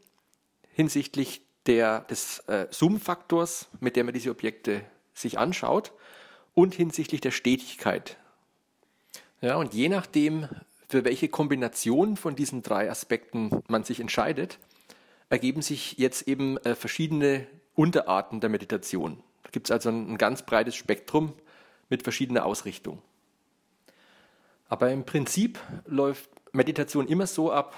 hinsichtlich 0.73 1.43
der, 1.67 2.01
des 2.01 2.41
äh, 2.49 2.67
Zoom-Faktors, 2.71 3.69
mit 3.81 3.97
dem 3.97 4.07
man 4.07 4.15
diese 4.15 4.31
Objekte 4.31 4.85
sich 5.15 5.39
anschaut, 5.39 5.93
und 6.55 6.75
hinsichtlich 6.75 7.21
der 7.21 7.31
Stetigkeit. 7.31 8.19
Ja, 9.43 9.57
und 9.57 9.75
je 9.75 9.89
nachdem, 9.89 10.49
für 10.89 11.05
welche 11.05 11.29
Kombination 11.29 12.17
von 12.17 12.37
diesen 12.37 12.63
drei 12.63 12.89
Aspekten 12.89 13.51
man 13.67 13.83
sich 13.83 13.99
entscheidet, 13.99 14.61
ergeben 15.31 15.63
sich 15.63 15.99
jetzt 15.99 16.29
eben 16.29 16.59
äh, 16.59 16.77
verschiedene 16.77 17.49
Unterarten 17.75 18.41
der 18.41 18.51
Meditation. 18.51 19.21
Da 19.43 19.51
gibt 19.51 19.67
es 19.67 19.73
also 19.73 19.89
ein, 19.89 20.13
ein 20.13 20.19
ganz 20.19 20.47
breites 20.47 20.77
Spektrum 20.77 21.33
mit 21.89 22.05
verschiedener 22.05 22.47
Ausrichtung. 22.47 23.03
Aber 24.69 24.93
im 24.93 25.05
Prinzip 25.05 25.59
läuft 25.87 26.31
Meditation 26.53 27.09
immer 27.09 27.27
so 27.27 27.51
ab, 27.51 27.75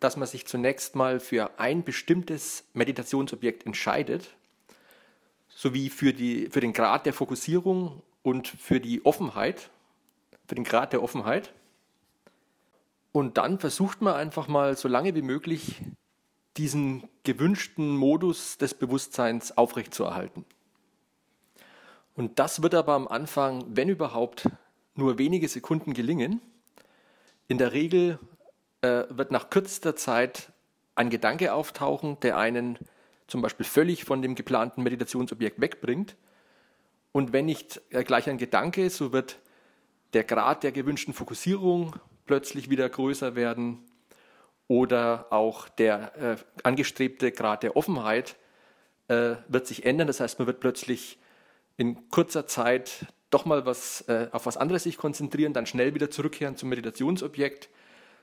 dass 0.00 0.16
man 0.16 0.26
sich 0.26 0.46
zunächst 0.46 0.96
mal 0.96 1.20
für 1.20 1.60
ein 1.60 1.84
bestimmtes 1.84 2.64
Meditationsobjekt 2.72 3.66
entscheidet, 3.66 4.34
sowie 5.48 5.90
für, 5.90 6.12
die, 6.12 6.48
für 6.50 6.60
den 6.60 6.72
Grad 6.72 7.06
der 7.06 7.12
Fokussierung 7.12 8.02
und 8.22 8.48
für 8.48 8.80
die 8.80 9.04
Offenheit, 9.06 9.70
für 10.46 10.54
den 10.54 10.64
Grad 10.64 10.92
der 10.92 11.02
Offenheit. 11.02 11.52
Und 13.12 13.38
dann 13.38 13.58
versucht 13.58 14.00
man 14.00 14.14
einfach 14.14 14.48
mal 14.48 14.76
so 14.76 14.88
lange 14.88 15.14
wie 15.14 15.22
möglich 15.22 15.82
diesen 16.56 17.08
gewünschten 17.24 17.96
Modus 17.96 18.58
des 18.58 18.74
Bewusstseins 18.74 19.56
aufrechtzuerhalten. 19.56 20.44
Und 22.16 22.38
das 22.38 22.62
wird 22.62 22.74
aber 22.74 22.94
am 22.94 23.08
Anfang, 23.08 23.64
wenn 23.68 23.88
überhaupt, 23.88 24.48
nur 24.94 25.18
wenige 25.18 25.48
Sekunden 25.48 25.94
gelingen. 25.94 26.40
In 27.48 27.58
der 27.58 27.72
Regel 27.72 28.18
äh, 28.82 29.04
wird 29.08 29.32
nach 29.32 29.50
kürzester 29.50 29.96
Zeit 29.96 30.52
ein 30.94 31.10
Gedanke 31.10 31.52
auftauchen, 31.52 32.18
der 32.20 32.38
einen 32.38 32.78
zum 33.26 33.42
Beispiel 33.42 33.66
völlig 33.66 34.04
von 34.04 34.22
dem 34.22 34.36
geplanten 34.36 34.82
Meditationsobjekt 34.82 35.60
wegbringt. 35.60 36.16
Und 37.10 37.32
wenn 37.32 37.46
nicht 37.46 37.80
äh, 37.90 38.04
gleich 38.04 38.28
ein 38.28 38.38
Gedanke, 38.38 38.90
so 38.90 39.12
wird 39.12 39.40
der 40.14 40.24
Grad 40.24 40.62
der 40.62 40.72
gewünschten 40.72 41.12
Fokussierung 41.12 41.96
plötzlich 42.26 42.70
wieder 42.70 42.88
größer 42.88 43.34
werden 43.34 43.78
oder 44.68 45.26
auch 45.30 45.68
der 45.68 46.16
äh, 46.16 46.36
angestrebte 46.62 47.32
Grad 47.32 47.62
der 47.62 47.76
Offenheit 47.76 48.36
äh, 49.08 49.36
wird 49.48 49.66
sich 49.66 49.84
ändern. 49.84 50.06
Das 50.06 50.20
heißt, 50.20 50.38
man 50.38 50.46
wird 50.46 50.60
plötzlich 50.60 51.18
in 51.76 52.08
kurzer 52.08 52.46
Zeit 52.46 53.06
doch 53.30 53.44
mal 53.44 53.66
was, 53.66 54.02
äh, 54.02 54.28
auf 54.30 54.46
was 54.46 54.56
anderes 54.56 54.84
sich 54.84 54.96
konzentrieren, 54.96 55.52
dann 55.52 55.66
schnell 55.66 55.94
wieder 55.94 56.10
zurückkehren 56.10 56.56
zum 56.56 56.68
Meditationsobjekt, 56.68 57.68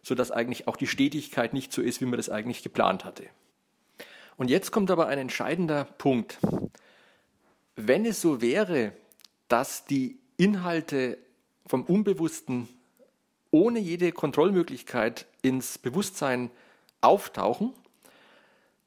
sodass 0.02 0.32
eigentlich 0.32 0.68
auch 0.68 0.78
die 0.78 0.88
Stetigkeit 0.88 1.54
nicht 1.54 1.74
so 1.74 1.82
ist, 1.82 2.02
wie 2.02 2.06
man 2.06 2.18
das 2.18 2.30
eigentlich 2.30 2.64
geplant 2.64 3.06
hatte. 3.06 3.26
Und 4.38 4.50
jetzt 4.50 4.72
kommt 4.72 4.90
aber 4.90 5.08
ein 5.08 5.20
entscheidender 5.20 5.84
Punkt. 5.84 6.40
Wenn 7.76 8.06
es 8.06 8.22
so 8.22 8.42
wäre, 8.42 8.94
dass 9.50 9.86
die 9.86 10.18
Inhalte 10.38 11.18
vom 11.66 11.84
Unbewussten 11.84 12.68
ohne 13.52 13.80
jede 13.80 14.12
Kontrollmöglichkeit 14.12 15.28
ins 15.42 15.78
Bewusstsein 15.78 16.50
auftauchen, 17.02 17.74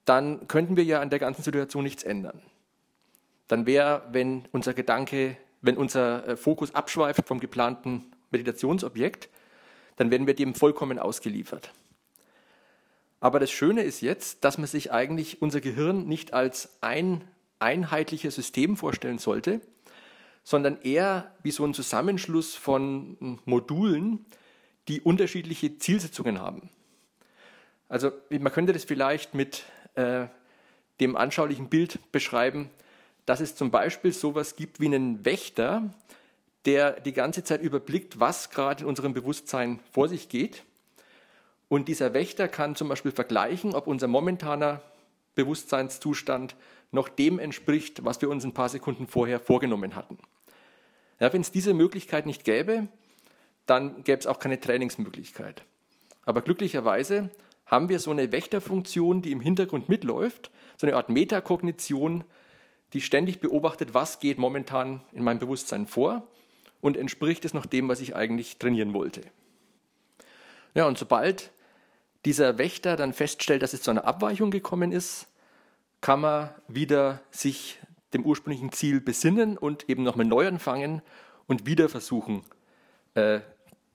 dann 0.04 0.48
könnten 0.48 0.76
wir 0.76 0.84
ja 0.84 1.00
an 1.00 1.10
der 1.10 1.18
ganzen 1.18 1.42
Situation 1.42 1.84
nichts 1.84 2.02
ändern. 2.02 2.40
Dann 3.48 3.66
wäre, 3.66 4.02
wenn 4.10 4.48
unser 4.52 4.74
Gedanke, 4.74 5.36
wenn 5.60 5.76
unser 5.76 6.26
äh, 6.28 6.36
Fokus 6.36 6.74
abschweift 6.74 7.26
vom 7.26 7.40
geplanten 7.40 8.12
Meditationsobjekt, 8.30 9.28
dann 9.96 10.10
werden 10.10 10.26
wir 10.26 10.34
dem 10.34 10.54
vollkommen 10.54 10.98
ausgeliefert. 10.98 11.72
Aber 13.20 13.40
das 13.40 13.50
Schöne 13.50 13.82
ist 13.82 14.00
jetzt, 14.00 14.44
dass 14.44 14.58
man 14.58 14.66
sich 14.66 14.92
eigentlich 14.92 15.40
unser 15.40 15.60
Gehirn 15.60 16.06
nicht 16.06 16.34
als 16.34 16.76
ein 16.80 17.24
einheitliches 17.58 18.34
System 18.34 18.76
vorstellen 18.76 19.18
sollte, 19.18 19.60
sondern 20.44 20.80
eher 20.82 21.32
wie 21.42 21.50
so 21.50 21.64
ein 21.64 21.74
Zusammenschluss 21.74 22.54
von 22.54 23.40
Modulen, 23.46 24.24
die 24.88 25.00
unterschiedliche 25.00 25.78
Zielsetzungen 25.78 26.40
haben. 26.40 26.68
Also 27.88 28.12
man 28.30 28.52
könnte 28.52 28.72
das 28.72 28.84
vielleicht 28.84 29.34
mit 29.34 29.64
äh, 29.94 30.26
dem 31.00 31.16
anschaulichen 31.16 31.68
Bild 31.68 31.98
beschreiben, 32.12 32.70
dass 33.26 33.40
es 33.40 33.56
zum 33.56 33.70
Beispiel 33.70 34.12
sowas 34.12 34.56
gibt 34.56 34.80
wie 34.80 34.86
einen 34.86 35.24
Wächter, 35.24 35.90
der 36.66 37.00
die 37.00 37.12
ganze 37.12 37.42
Zeit 37.42 37.62
überblickt, 37.62 38.20
was 38.20 38.50
gerade 38.50 38.82
in 38.82 38.88
unserem 38.88 39.14
Bewusstsein 39.14 39.80
vor 39.90 40.08
sich 40.08 40.28
geht. 40.28 40.62
Und 41.68 41.88
dieser 41.88 42.12
Wächter 42.12 42.48
kann 42.48 42.76
zum 42.76 42.88
Beispiel 42.88 43.12
vergleichen, 43.12 43.74
ob 43.74 43.86
unser 43.86 44.08
momentaner 44.08 44.82
Bewusstseinszustand 45.34 46.54
noch 46.90 47.08
dem 47.08 47.38
entspricht, 47.38 48.04
was 48.04 48.20
wir 48.20 48.28
uns 48.30 48.44
ein 48.44 48.54
paar 48.54 48.68
Sekunden 48.68 49.06
vorher 49.06 49.40
vorgenommen 49.40 49.96
hatten. 49.96 50.18
Ja, 51.20 51.32
Wenn 51.32 51.40
es 51.40 51.52
diese 51.52 51.74
Möglichkeit 51.74 52.26
nicht 52.26 52.44
gäbe, 52.44 52.88
dann 53.66 54.04
gäbe 54.04 54.18
es 54.18 54.26
auch 54.26 54.38
keine 54.38 54.60
Trainingsmöglichkeit. 54.60 55.62
Aber 56.24 56.42
glücklicherweise 56.42 57.30
haben 57.66 57.88
wir 57.88 57.98
so 57.98 58.10
eine 58.10 58.32
Wächterfunktion, 58.32 59.22
die 59.22 59.32
im 59.32 59.40
Hintergrund 59.40 59.88
mitläuft, 59.88 60.50
so 60.76 60.86
eine 60.86 60.96
Art 60.96 61.08
Metakognition, 61.08 62.24
die 62.92 63.00
ständig 63.00 63.40
beobachtet, 63.40 63.94
was 63.94 64.20
geht 64.20 64.38
momentan 64.38 65.02
in 65.12 65.24
meinem 65.24 65.38
Bewusstsein 65.38 65.86
vor 65.86 66.26
und 66.80 66.96
entspricht 66.96 67.44
es 67.44 67.54
noch 67.54 67.66
dem, 67.66 67.88
was 67.88 68.00
ich 68.00 68.14
eigentlich 68.14 68.58
trainieren 68.58 68.92
wollte. 68.92 69.22
Ja, 70.74 70.86
und 70.86 70.98
sobald 70.98 71.52
dieser 72.24 72.58
Wächter 72.58 72.96
dann 72.96 73.12
feststellt, 73.12 73.62
dass 73.62 73.72
es 73.72 73.82
zu 73.82 73.90
einer 73.90 74.04
Abweichung 74.04 74.50
gekommen 74.50 74.92
ist, 74.92 75.28
kann 76.00 76.20
man 76.20 76.50
wieder 76.68 77.20
sich 77.30 77.78
dem 78.14 78.24
ursprünglichen 78.24 78.72
Ziel 78.72 79.00
besinnen 79.00 79.58
und 79.58 79.88
eben 79.88 80.02
nochmal 80.02 80.26
neu 80.26 80.46
anfangen 80.46 81.02
und 81.46 81.66
wieder 81.66 81.88
versuchen, 81.88 82.44
äh, 83.14 83.40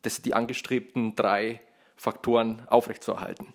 das, 0.02 0.22
die 0.22 0.34
angestrebten 0.34 1.16
drei 1.16 1.62
Faktoren 1.96 2.68
aufrechtzuerhalten. 2.68 3.54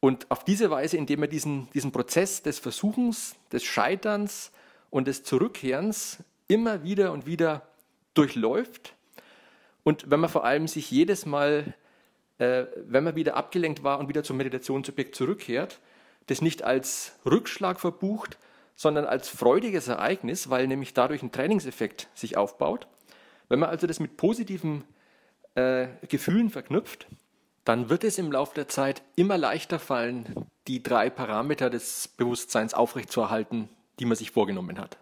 Und 0.00 0.30
auf 0.30 0.44
diese 0.44 0.70
Weise, 0.70 0.96
indem 0.96 1.20
man 1.20 1.30
diesen, 1.30 1.70
diesen 1.72 1.90
Prozess 1.90 2.42
des 2.42 2.58
Versuchens, 2.58 3.36
des 3.52 3.64
Scheiterns 3.64 4.52
und 4.90 5.08
des 5.08 5.24
Zurückkehrens 5.24 6.18
immer 6.46 6.84
wieder 6.84 7.12
und 7.12 7.26
wieder 7.26 7.62
durchläuft 8.12 8.94
und 9.84 10.10
wenn 10.10 10.18
man 10.18 10.30
vor 10.30 10.44
allem 10.44 10.66
sich 10.66 10.90
jedes 10.90 11.26
Mal, 11.26 11.74
äh, 12.38 12.64
wenn 12.86 13.04
man 13.04 13.14
wieder 13.14 13.36
abgelenkt 13.36 13.84
war 13.84 14.00
und 14.00 14.08
wieder 14.08 14.24
zum 14.24 14.38
Meditationsobjekt 14.38 15.14
zurückkehrt, 15.14 15.78
das 16.26 16.40
nicht 16.40 16.64
als 16.64 17.12
Rückschlag 17.24 17.78
verbucht, 17.78 18.38
sondern 18.76 19.04
als 19.04 19.28
freudiges 19.28 19.88
Ereignis, 19.88 20.50
weil 20.50 20.66
nämlich 20.66 20.94
dadurch 20.94 21.22
ein 21.22 21.32
Trainingseffekt 21.32 22.08
sich 22.14 22.36
aufbaut. 22.36 22.86
Wenn 23.48 23.60
man 23.60 23.70
also 23.70 23.86
das 23.86 24.00
mit 24.00 24.16
positiven 24.16 24.84
äh, 25.54 25.88
Gefühlen 26.08 26.50
verknüpft, 26.50 27.06
dann 27.64 27.88
wird 27.88 28.04
es 28.04 28.18
im 28.18 28.30
Laufe 28.30 28.54
der 28.54 28.68
Zeit 28.68 29.02
immer 29.16 29.38
leichter 29.38 29.78
fallen, 29.78 30.46
die 30.66 30.82
drei 30.82 31.08
Parameter 31.10 31.70
des 31.70 32.08
Bewusstseins 32.08 32.74
aufrechtzuerhalten, 32.74 33.68
die 33.98 34.04
man 34.04 34.16
sich 34.16 34.30
vorgenommen 34.30 34.78
hat. 34.78 34.98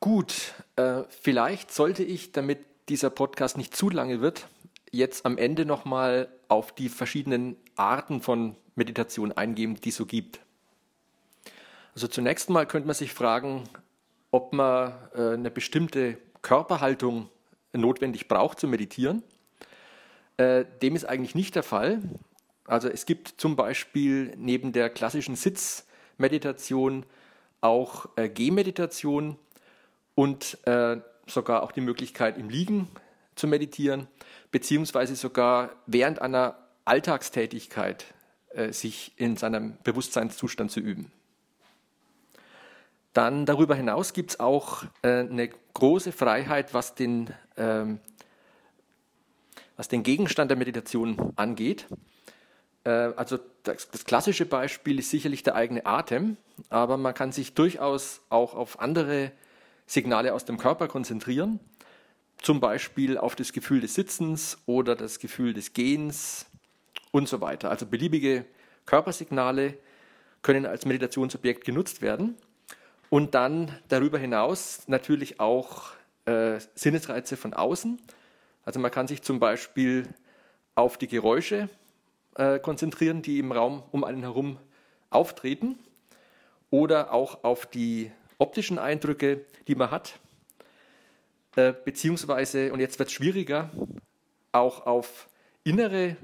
Gut, 0.00 0.54
äh, 0.76 1.02
vielleicht 1.08 1.72
sollte 1.72 2.02
ich, 2.02 2.32
damit 2.32 2.64
dieser 2.88 3.10
Podcast 3.10 3.56
nicht 3.56 3.76
zu 3.76 3.88
lange 3.90 4.20
wird, 4.20 4.48
jetzt 4.90 5.24
am 5.26 5.38
Ende 5.38 5.64
nochmal 5.64 6.28
auf 6.48 6.72
die 6.72 6.88
verschiedenen 6.88 7.56
Arten 7.76 8.20
von 8.20 8.56
Meditation 8.74 9.32
eingehen, 9.32 9.76
die 9.76 9.90
es 9.90 9.96
so 9.96 10.06
gibt. 10.06 10.40
Also 11.94 12.08
zunächst 12.08 12.48
mal 12.48 12.66
könnte 12.66 12.86
man 12.86 12.94
sich 12.94 13.12
fragen, 13.12 13.64
ob 14.30 14.52
man 14.52 14.94
äh, 15.14 15.34
eine 15.34 15.50
bestimmte 15.50 16.16
Körperhaltung 16.40 17.28
notwendig 17.72 18.28
braucht 18.28 18.58
zu 18.58 18.66
meditieren. 18.66 19.22
Äh, 20.38 20.64
dem 20.80 20.96
ist 20.96 21.04
eigentlich 21.04 21.34
nicht 21.34 21.54
der 21.54 21.62
Fall. 21.62 22.00
Also 22.64 22.88
es 22.88 23.06
gibt 23.06 23.28
zum 23.36 23.56
Beispiel 23.56 24.32
neben 24.36 24.72
der 24.72 24.88
klassischen 24.88 25.36
Sitzmeditation 25.36 27.04
auch 27.60 28.06
äh, 28.16 28.28
Gehmeditation 28.28 29.38
und 30.14 30.58
sogar 31.26 31.62
auch 31.62 31.72
die 31.72 31.80
Möglichkeit 31.80 32.36
im 32.36 32.50
Liegen 32.50 32.86
zu 33.34 33.46
meditieren, 33.46 34.08
beziehungsweise 34.50 35.16
sogar 35.16 35.70
während 35.86 36.20
einer 36.20 36.58
Alltagstätigkeit 36.84 38.04
sich 38.70 39.12
in 39.16 39.38
seinem 39.38 39.78
Bewusstseinszustand 39.84 40.70
zu 40.70 40.80
üben. 40.80 41.10
Dann 43.12 43.44
darüber 43.44 43.74
hinaus 43.74 44.12
gibt 44.12 44.30
es 44.30 44.40
auch 44.40 44.84
äh, 45.02 45.08
eine 45.20 45.50
große 45.74 46.12
Freiheit, 46.12 46.72
was 46.72 46.94
den, 46.94 47.30
ähm, 47.56 48.00
was 49.76 49.88
den 49.88 50.02
Gegenstand 50.02 50.50
der 50.50 50.58
Meditation 50.58 51.32
angeht. 51.36 51.86
Äh, 52.84 52.90
also 52.90 53.38
das, 53.64 53.90
das, 53.90 54.04
klassische 54.04 54.46
Beispiel 54.46 54.98
ist 54.98 55.10
sicherlich 55.10 55.42
der 55.42 55.54
eigene 55.54 55.84
Atem, 55.84 56.36
aber 56.70 56.96
man 56.96 57.14
kann 57.14 57.32
sich 57.32 57.54
durchaus 57.54 58.22
auch 58.30 58.54
auf 58.54 58.80
andere 58.80 59.32
Signale 59.86 60.32
aus 60.32 60.44
dem 60.44 60.56
Körper 60.56 60.88
konzentrieren, 60.88 61.60
zum 62.38 62.60
Beispiel 62.60 63.18
auf 63.18 63.36
das 63.36 63.52
Gefühl 63.52 63.80
des 63.80 63.94
Sitzens 63.94 64.58
oder 64.66 64.96
das 64.96 65.18
Gefühl 65.18 65.52
des 65.52 65.74
Gehens 65.74 66.46
und 67.10 67.28
so 67.28 67.40
weiter. 67.40 67.70
Also 67.70 67.84
beliebige 67.86 68.46
Körpersignale 68.86 69.74
können 70.40 70.66
als 70.66 70.86
Meditationsobjekt 70.86 71.64
genutzt 71.64 72.02
werden. 72.02 72.36
Und 73.12 73.34
dann 73.34 73.78
darüber 73.88 74.18
hinaus 74.18 74.84
natürlich 74.86 75.38
auch 75.38 75.90
äh, 76.24 76.58
Sinnesreize 76.74 77.36
von 77.36 77.52
außen. 77.52 78.00
Also 78.64 78.80
man 78.80 78.90
kann 78.90 79.06
sich 79.06 79.20
zum 79.20 79.38
Beispiel 79.38 80.08
auf 80.74 80.96
die 80.96 81.08
Geräusche 81.08 81.68
äh, 82.36 82.58
konzentrieren, 82.58 83.20
die 83.20 83.38
im 83.38 83.52
Raum 83.52 83.82
um 83.90 84.02
einen 84.02 84.22
herum 84.22 84.58
auftreten 85.10 85.78
oder 86.70 87.12
auch 87.12 87.44
auf 87.44 87.66
die 87.66 88.10
optischen 88.38 88.78
Eindrücke, 88.78 89.44
die 89.68 89.74
man 89.74 89.90
hat, 89.90 90.18
äh, 91.56 91.74
beziehungsweise, 91.84 92.72
und 92.72 92.80
jetzt 92.80 92.98
wird 92.98 93.10
es 93.10 93.14
schwieriger, 93.14 93.68
auch 94.52 94.86
auf 94.86 95.28
innere 95.64 96.16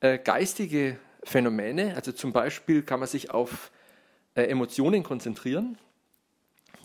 äh, 0.00 0.18
geistige 0.18 0.98
Phänomene. 1.24 1.94
Also 1.96 2.12
zum 2.12 2.34
Beispiel 2.34 2.82
kann 2.82 3.00
man 3.00 3.08
sich 3.08 3.30
auf 3.30 3.70
äh, 4.34 4.42
Emotionen 4.42 5.02
konzentrieren. 5.02 5.78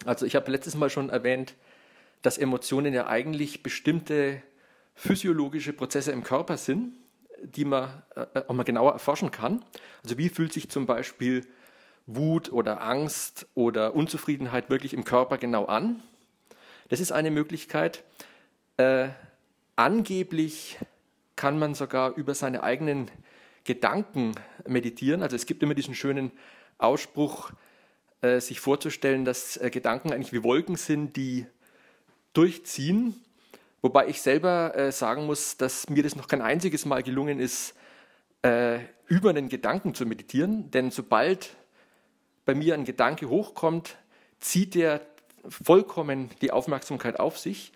Also 0.04 0.26
ich 0.26 0.36
habe 0.36 0.52
letztes 0.52 0.76
Mal 0.76 0.90
schon 0.90 1.10
erwähnt, 1.10 1.56
dass 2.22 2.38
Emotionen 2.38 2.94
ja 2.94 3.08
eigentlich 3.08 3.64
bestimmte 3.64 4.42
physiologische 4.96 5.74
Prozesse 5.74 6.12
im 6.12 6.24
Körper 6.24 6.58
sind, 6.58 6.94
die 7.44 7.66
man 7.66 8.02
äh, 8.16 8.42
auch 8.48 8.54
mal 8.54 8.64
genauer 8.64 8.94
erforschen 8.94 9.32
kann. 9.32 9.64
Also 10.04 10.18
wie 10.18 10.30
fühlt 10.30 10.54
sich 10.54 10.70
zum 10.70 10.86
Beispiel 10.86 11.46
Wut 12.08 12.52
oder 12.52 12.82
Angst 12.82 13.48
oder 13.56 13.96
Unzufriedenheit 13.96 14.70
wirklich 14.70 14.94
im 14.94 15.04
Körper 15.04 15.38
genau 15.38 15.66
an? 15.66 16.02
Das 16.90 17.00
ist 17.00 17.12
eine 17.12 17.32
Möglichkeit. 17.32 18.04
Äh, 18.78 19.10
angeblich 19.76 20.78
kann 21.36 21.60
man 21.60 21.74
sogar 21.74 22.16
über 22.16 22.34
seine 22.34 22.64
eigenen 22.64 23.10
Gedanken 23.64 24.36
meditieren. 24.68 25.24
Also 25.24 25.36
es 25.36 25.46
gibt 25.46 25.64
immer 25.64 25.74
diesen 25.74 25.96
schönen 25.96 26.32
Ausspruch, 26.78 27.52
äh, 28.22 28.40
sich 28.40 28.60
vorzustellen, 28.60 29.26
dass 29.26 29.58
äh, 29.58 29.70
Gedanken 29.70 30.12
eigentlich 30.12 30.34
wie 30.34 30.44
Wolken 30.44 30.76
sind, 30.76 31.16
die 31.16 31.46
durchziehen. 32.34 33.16
Wobei 33.82 34.08
ich 34.08 34.22
selber 34.22 34.76
äh, 34.76 34.92
sagen 34.92 35.26
muss, 35.26 35.58
dass 35.58 35.90
mir 35.90 36.04
das 36.04 36.16
noch 36.16 36.28
kein 36.28 36.42
einziges 36.42 36.86
Mal 36.86 37.04
gelungen 37.04 37.40
ist, 37.40 37.76
äh, 38.42 38.80
über 39.08 39.30
einen 39.30 39.50
Gedanken 39.50 39.94
zu 39.94 40.06
meditieren. 40.06 40.72
Denn 40.72 40.92
sobald 40.92 41.56
bei 42.46 42.56
mir 42.56 42.74
ein 42.74 42.86
Gedanke 42.86 43.30
hochkommt, 43.30 43.98
zieht 44.40 44.76
er 44.76 45.02
vollkommen 45.48 46.30
die 46.42 46.52
Aufmerksamkeit 46.52 47.20
auf 47.20 47.38
sich 47.38 47.72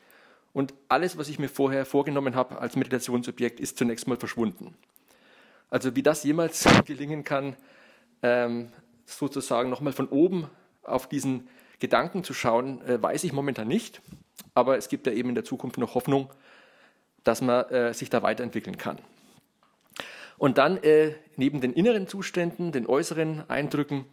und 0.53 0.73
alles, 0.87 1.17
was 1.17 1.29
ich 1.29 1.39
mir 1.39 1.49
vorher 1.49 1.85
vorgenommen 1.85 2.35
habe 2.35 2.59
als 2.59 2.75
Meditationsobjekt, 2.75 3.59
ist 3.59 3.77
zunächst 3.77 4.07
mal 4.07 4.17
verschwunden. 4.17 4.75
Also 5.69 5.95
wie 5.95 6.03
das 6.03 6.23
jemals 6.23 6.67
gelingen 6.85 7.23
kann, 7.23 7.55
ähm, 8.23 8.71
sozusagen 9.09 9.69
nochmal 9.69 9.93
von 9.93 10.07
oben 10.07 10.49
auf 10.83 11.07
diesen 11.07 11.47
Gedanken 11.79 12.23
zu 12.23 12.33
schauen, 12.33 12.81
äh, 12.81 12.99
weiß 13.01 13.23
ich 13.23 13.31
momentan 13.33 13.67
nicht. 13.67 14.01
Aber 14.53 14.77
es 14.77 14.89
gibt 14.89 15.07
ja 15.07 15.13
eben 15.13 15.29
in 15.29 15.35
der 15.35 15.45
Zukunft 15.45 15.77
noch 15.77 15.95
Hoffnung, 15.95 16.29
dass 17.23 17.41
man 17.41 17.65
äh, 17.69 17.93
sich 17.93 18.09
da 18.09 18.21
weiterentwickeln 18.23 18.77
kann. 18.77 18.97
Und 20.37 20.57
dann 20.57 20.81
äh, 20.83 21.13
neben 21.35 21.61
den 21.61 21.73
inneren 21.73 22.07
Zuständen, 22.07 22.71
den 22.71 22.87
äußeren 22.87 23.49
Eindrücken, 23.49 24.05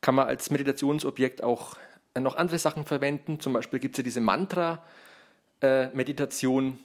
kann 0.00 0.14
man 0.14 0.28
als 0.28 0.50
Meditationsobjekt 0.50 1.42
auch 1.42 1.76
noch 2.18 2.36
andere 2.36 2.58
Sachen 2.58 2.84
verwenden. 2.84 3.40
Zum 3.40 3.52
Beispiel 3.52 3.78
gibt 3.78 3.94
es 3.94 3.98
ja 3.98 4.04
diese 4.04 4.20
Mantra-Meditation, 4.20 6.78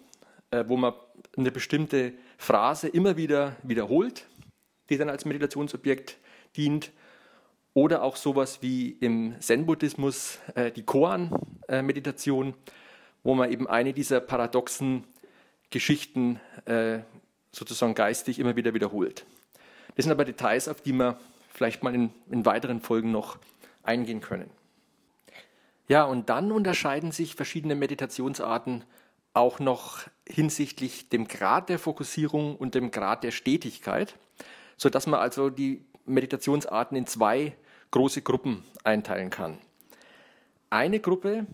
wo 0.67 0.77
man 0.77 0.93
eine 1.37 1.51
bestimmte 1.51 2.13
Phrase 2.37 2.87
immer 2.87 3.17
wieder 3.17 3.55
wiederholt, 3.63 4.25
die 4.89 4.97
dann 4.97 5.09
als 5.09 5.25
Meditationsobjekt 5.25 6.17
dient. 6.55 6.91
Oder 7.73 8.03
auch 8.03 8.15
sowas 8.15 8.61
wie 8.61 8.91
im 8.99 9.35
Zen-Buddhismus 9.39 10.39
die 10.75 10.83
Koan-Meditation, 10.83 12.53
wo 13.23 13.33
man 13.33 13.51
eben 13.51 13.67
eine 13.67 13.93
dieser 13.93 14.19
paradoxen 14.19 15.05
Geschichten 15.71 16.39
sozusagen 17.51 17.95
geistig 17.95 18.39
immer 18.39 18.55
wieder 18.55 18.73
wiederholt. 18.73 19.25
Das 19.95 20.05
sind 20.05 20.11
aber 20.11 20.25
Details, 20.25 20.67
auf 20.67 20.81
die 20.81 20.93
wir 20.93 21.19
vielleicht 21.51 21.83
mal 21.83 21.93
in, 21.93 22.11
in 22.29 22.45
weiteren 22.45 22.79
Folgen 22.79 23.11
noch 23.11 23.37
eingehen 23.83 24.21
können. 24.21 24.49
Ja, 25.87 26.03
und 26.03 26.29
dann 26.29 26.51
unterscheiden 26.51 27.11
sich 27.11 27.35
verschiedene 27.35 27.75
Meditationsarten 27.75 28.83
auch 29.33 29.59
noch 29.59 30.01
hinsichtlich 30.27 31.09
dem 31.09 31.27
Grad 31.27 31.69
der 31.69 31.79
Fokussierung 31.79 32.55
und 32.55 32.75
dem 32.75 32.91
Grad 32.91 33.23
der 33.23 33.31
Stetigkeit, 33.31 34.15
sodass 34.77 35.07
man 35.07 35.19
also 35.19 35.49
die 35.49 35.83
Meditationsarten 36.05 36.95
in 36.95 37.07
zwei 37.07 37.55
große 37.93 38.23
Gruppen 38.23 38.65
einteilen 38.83 39.29
kann. 39.29 39.59
Eine 40.71 40.99
Gruppe 40.99 41.45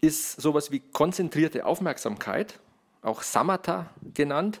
ist 0.00 0.40
sowas 0.40 0.70
wie 0.70 0.78
konzentrierte 0.78 1.66
Aufmerksamkeit, 1.66 2.60
auch 3.02 3.22
Samatha 3.22 3.90
genannt, 4.14 4.60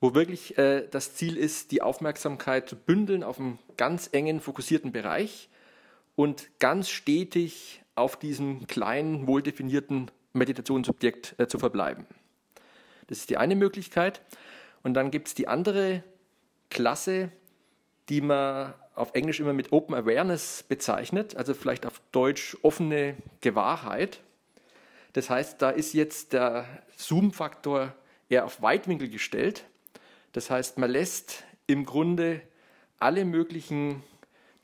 wo 0.00 0.14
wirklich 0.14 0.58
äh, 0.58 0.86
das 0.90 1.14
Ziel 1.14 1.38
ist, 1.38 1.72
die 1.72 1.80
Aufmerksamkeit 1.80 2.68
zu 2.68 2.76
bündeln 2.76 3.24
auf 3.24 3.40
einen 3.40 3.58
ganz 3.78 4.10
engen, 4.12 4.40
fokussierten 4.40 4.92
Bereich 4.92 5.48
und 6.14 6.50
ganz 6.58 6.90
stetig 6.90 7.82
auf 7.94 8.18
diesem 8.18 8.66
kleinen, 8.66 9.26
wohldefinierten 9.26 10.10
Meditationsobjekt 10.34 11.36
äh, 11.38 11.46
zu 11.46 11.58
verbleiben. 11.58 12.06
Das 13.06 13.18
ist 13.18 13.30
die 13.30 13.38
eine 13.38 13.56
Möglichkeit. 13.56 14.20
Und 14.82 14.92
dann 14.92 15.10
gibt 15.10 15.28
es 15.28 15.34
die 15.34 15.48
andere 15.48 16.04
Klasse, 16.68 17.30
die 18.10 18.20
man 18.20 18.74
auf 18.94 19.14
Englisch 19.14 19.40
immer 19.40 19.52
mit 19.52 19.72
Open 19.72 19.94
Awareness 19.94 20.64
bezeichnet, 20.68 21.36
also 21.36 21.54
vielleicht 21.54 21.86
auf 21.86 22.00
Deutsch 22.12 22.56
offene 22.62 23.16
Gewahrheit. 23.40 24.20
Das 25.14 25.30
heißt, 25.30 25.60
da 25.60 25.70
ist 25.70 25.92
jetzt 25.94 26.32
der 26.32 26.66
Zoom-Faktor 26.96 27.94
eher 28.28 28.44
auf 28.44 28.62
Weitwinkel 28.62 29.08
gestellt. 29.08 29.64
Das 30.32 30.50
heißt, 30.50 30.78
man 30.78 30.90
lässt 30.90 31.44
im 31.66 31.84
Grunde 31.84 32.40
alle 32.98 33.24
möglichen 33.24 34.02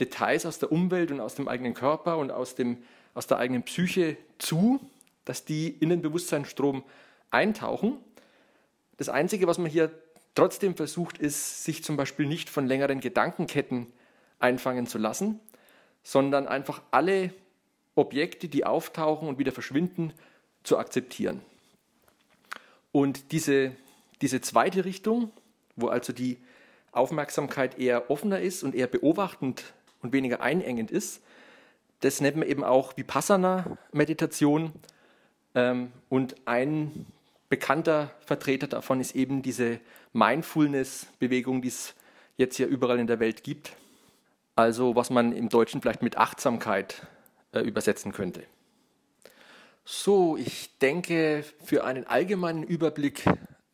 Details 0.00 0.46
aus 0.46 0.58
der 0.58 0.72
Umwelt 0.72 1.10
und 1.10 1.20
aus 1.20 1.34
dem 1.34 1.48
eigenen 1.48 1.74
Körper 1.74 2.18
und 2.18 2.30
aus 2.30 2.54
dem 2.54 2.78
aus 3.18 3.26
der 3.26 3.38
eigenen 3.38 3.64
Psyche 3.64 4.16
zu, 4.38 4.78
dass 5.24 5.44
die 5.44 5.68
in 5.68 5.88
den 5.88 6.02
Bewusstseinsstrom 6.02 6.84
eintauchen. 7.32 7.98
Das 8.96 9.08
Einzige, 9.08 9.48
was 9.48 9.58
man 9.58 9.68
hier 9.68 9.90
trotzdem 10.36 10.76
versucht, 10.76 11.18
ist, 11.18 11.64
sich 11.64 11.82
zum 11.82 11.96
Beispiel 11.96 12.26
nicht 12.26 12.48
von 12.48 12.68
längeren 12.68 13.00
Gedankenketten 13.00 13.88
einfangen 14.38 14.87
zu 14.87 14.98
lassen, 14.98 15.40
sondern 16.03 16.46
einfach 16.46 16.83
alle 16.90 17.33
Objekte, 17.94 18.48
die 18.48 18.64
auftauchen 18.64 19.29
und 19.29 19.38
wieder 19.38 19.53
verschwinden, 19.53 20.12
zu 20.62 20.79
akzeptieren. 20.79 21.40
Und 22.92 23.33
diese, 23.33 23.72
diese 24.22 24.40
zweite 24.40 24.85
Richtung, 24.85 25.31
wo 25.77 25.88
also 25.88 26.12
die 26.12 26.38
Aufmerksamkeit 26.92 27.79
eher 27.79 28.11
offener 28.11 28.40
ist 28.40 28.62
und 28.62 28.74
eher 28.74 28.87
beobachtend 28.87 29.64
und 30.03 30.12
weniger 30.12 30.40
einengend 30.40 30.90
ist, 30.90 31.22
das 32.01 32.20
nennt 32.20 32.37
man 32.37 32.48
eben 32.48 32.64
auch 32.64 32.96
Vipassana-Meditation. 32.96 34.72
Ähm, 35.55 35.92
und 36.09 36.37
ein 36.46 37.07
bekannter 37.48 38.11
Vertreter 38.24 38.66
davon 38.66 39.01
ist 39.01 39.14
eben 39.14 39.42
diese 39.42 39.81
Mindfulness-Bewegung, 40.12 41.62
die 41.62 41.68
es 41.68 41.94
jetzt 42.37 42.59
ja 42.59 42.66
überall 42.66 42.98
in 42.98 43.07
der 43.07 43.20
Welt 43.20 43.42
gibt. 43.42 43.72
Also 44.59 44.97
was 44.97 45.09
man 45.09 45.31
im 45.31 45.49
Deutschen 45.49 45.81
vielleicht 45.81 46.03
mit 46.03 46.16
Achtsamkeit 46.16 47.07
äh, 47.53 47.61
übersetzen 47.61 48.11
könnte. 48.11 48.42
So, 49.85 50.37
ich 50.37 50.77
denke, 50.79 51.44
für 51.62 51.85
einen 51.85 52.09
allgemeinen 52.09 52.64
Überblick 52.64 53.23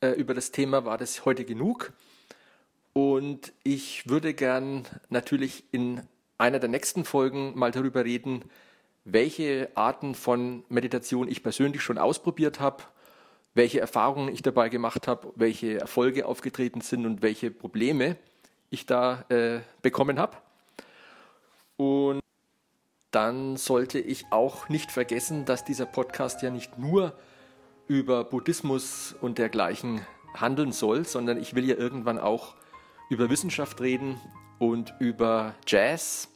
äh, 0.03 0.11
über 0.11 0.35
das 0.35 0.51
Thema 0.51 0.85
war 0.85 0.99
das 0.99 1.25
heute 1.25 1.47
genug. 1.47 1.95
Und 2.93 3.55
ich 3.63 4.11
würde 4.11 4.35
gern 4.35 4.87
natürlich 5.09 5.65
in 5.73 6.03
einer 6.37 6.59
der 6.59 6.69
nächsten 6.69 7.07
Folgen 7.07 7.59
mal 7.59 7.71
darüber 7.71 8.05
reden, 8.05 8.45
welche 9.07 9.71
Arten 9.77 10.15
von 10.15 10.65
Meditation 10.69 11.29
ich 11.29 11.43
persönlich 11.43 11.81
schon 11.81 11.97
ausprobiert 11.97 12.61
habe, 12.61 12.85
welche 13.55 13.81
Erfahrungen 13.81 14.29
ich 14.29 14.43
dabei 14.43 14.69
gemacht 14.69 15.09
habe, 15.09 15.33
welche 15.35 15.81
Erfolge 15.81 16.27
aufgetreten 16.27 16.83
sind 16.83 17.07
und 17.07 17.23
welche 17.23 17.51
Probleme 17.51 18.17
ich 18.69 18.85
da 18.85 19.25
äh, 19.31 19.61
bekommen 19.81 20.19
habe. 20.19 20.37
Und 21.77 22.21
dann 23.11 23.57
sollte 23.57 23.99
ich 23.99 24.27
auch 24.31 24.69
nicht 24.69 24.91
vergessen, 24.91 25.45
dass 25.45 25.65
dieser 25.65 25.87
Podcast 25.87 26.43
ja 26.43 26.51
nicht 26.51 26.79
nur 26.79 27.13
über 27.87 28.25
Buddhismus 28.25 29.15
und 29.21 29.39
dergleichen 29.39 30.01
handeln 30.35 30.73
soll, 30.73 31.05
sondern 31.05 31.39
ich 31.39 31.55
will 31.55 31.65
ja 31.65 31.77
irgendwann 31.77 32.19
auch 32.19 32.55
über 33.11 33.31
Wissenschaft 33.31 33.81
reden 33.81 34.21
und 34.59 34.95
über 34.99 35.55
Jazz. 35.67 36.29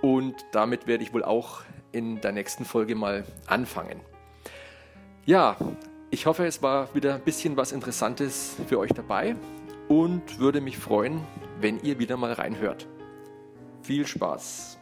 Und 0.00 0.34
damit 0.52 0.86
werde 0.86 1.04
ich 1.04 1.12
wohl 1.12 1.24
auch 1.24 1.62
in 1.92 2.20
der 2.20 2.32
nächsten 2.32 2.64
Folge 2.64 2.94
mal 2.94 3.24
anfangen. 3.46 4.00
Ja, 5.24 5.56
ich 6.10 6.26
hoffe, 6.26 6.44
es 6.46 6.62
war 6.62 6.94
wieder 6.94 7.14
ein 7.14 7.22
bisschen 7.22 7.56
was 7.56 7.72
Interessantes 7.72 8.56
für 8.68 8.78
euch 8.78 8.92
dabei. 8.92 9.36
und 9.88 10.38
würde 10.38 10.60
mich 10.60 10.78
freuen, 10.78 11.20
wenn 11.60 11.80
ihr 11.80 11.98
wieder 11.98 12.16
mal 12.16 12.32
reinhört. 12.32 12.88
Viel 13.82 14.06
Spaß! 14.06 14.78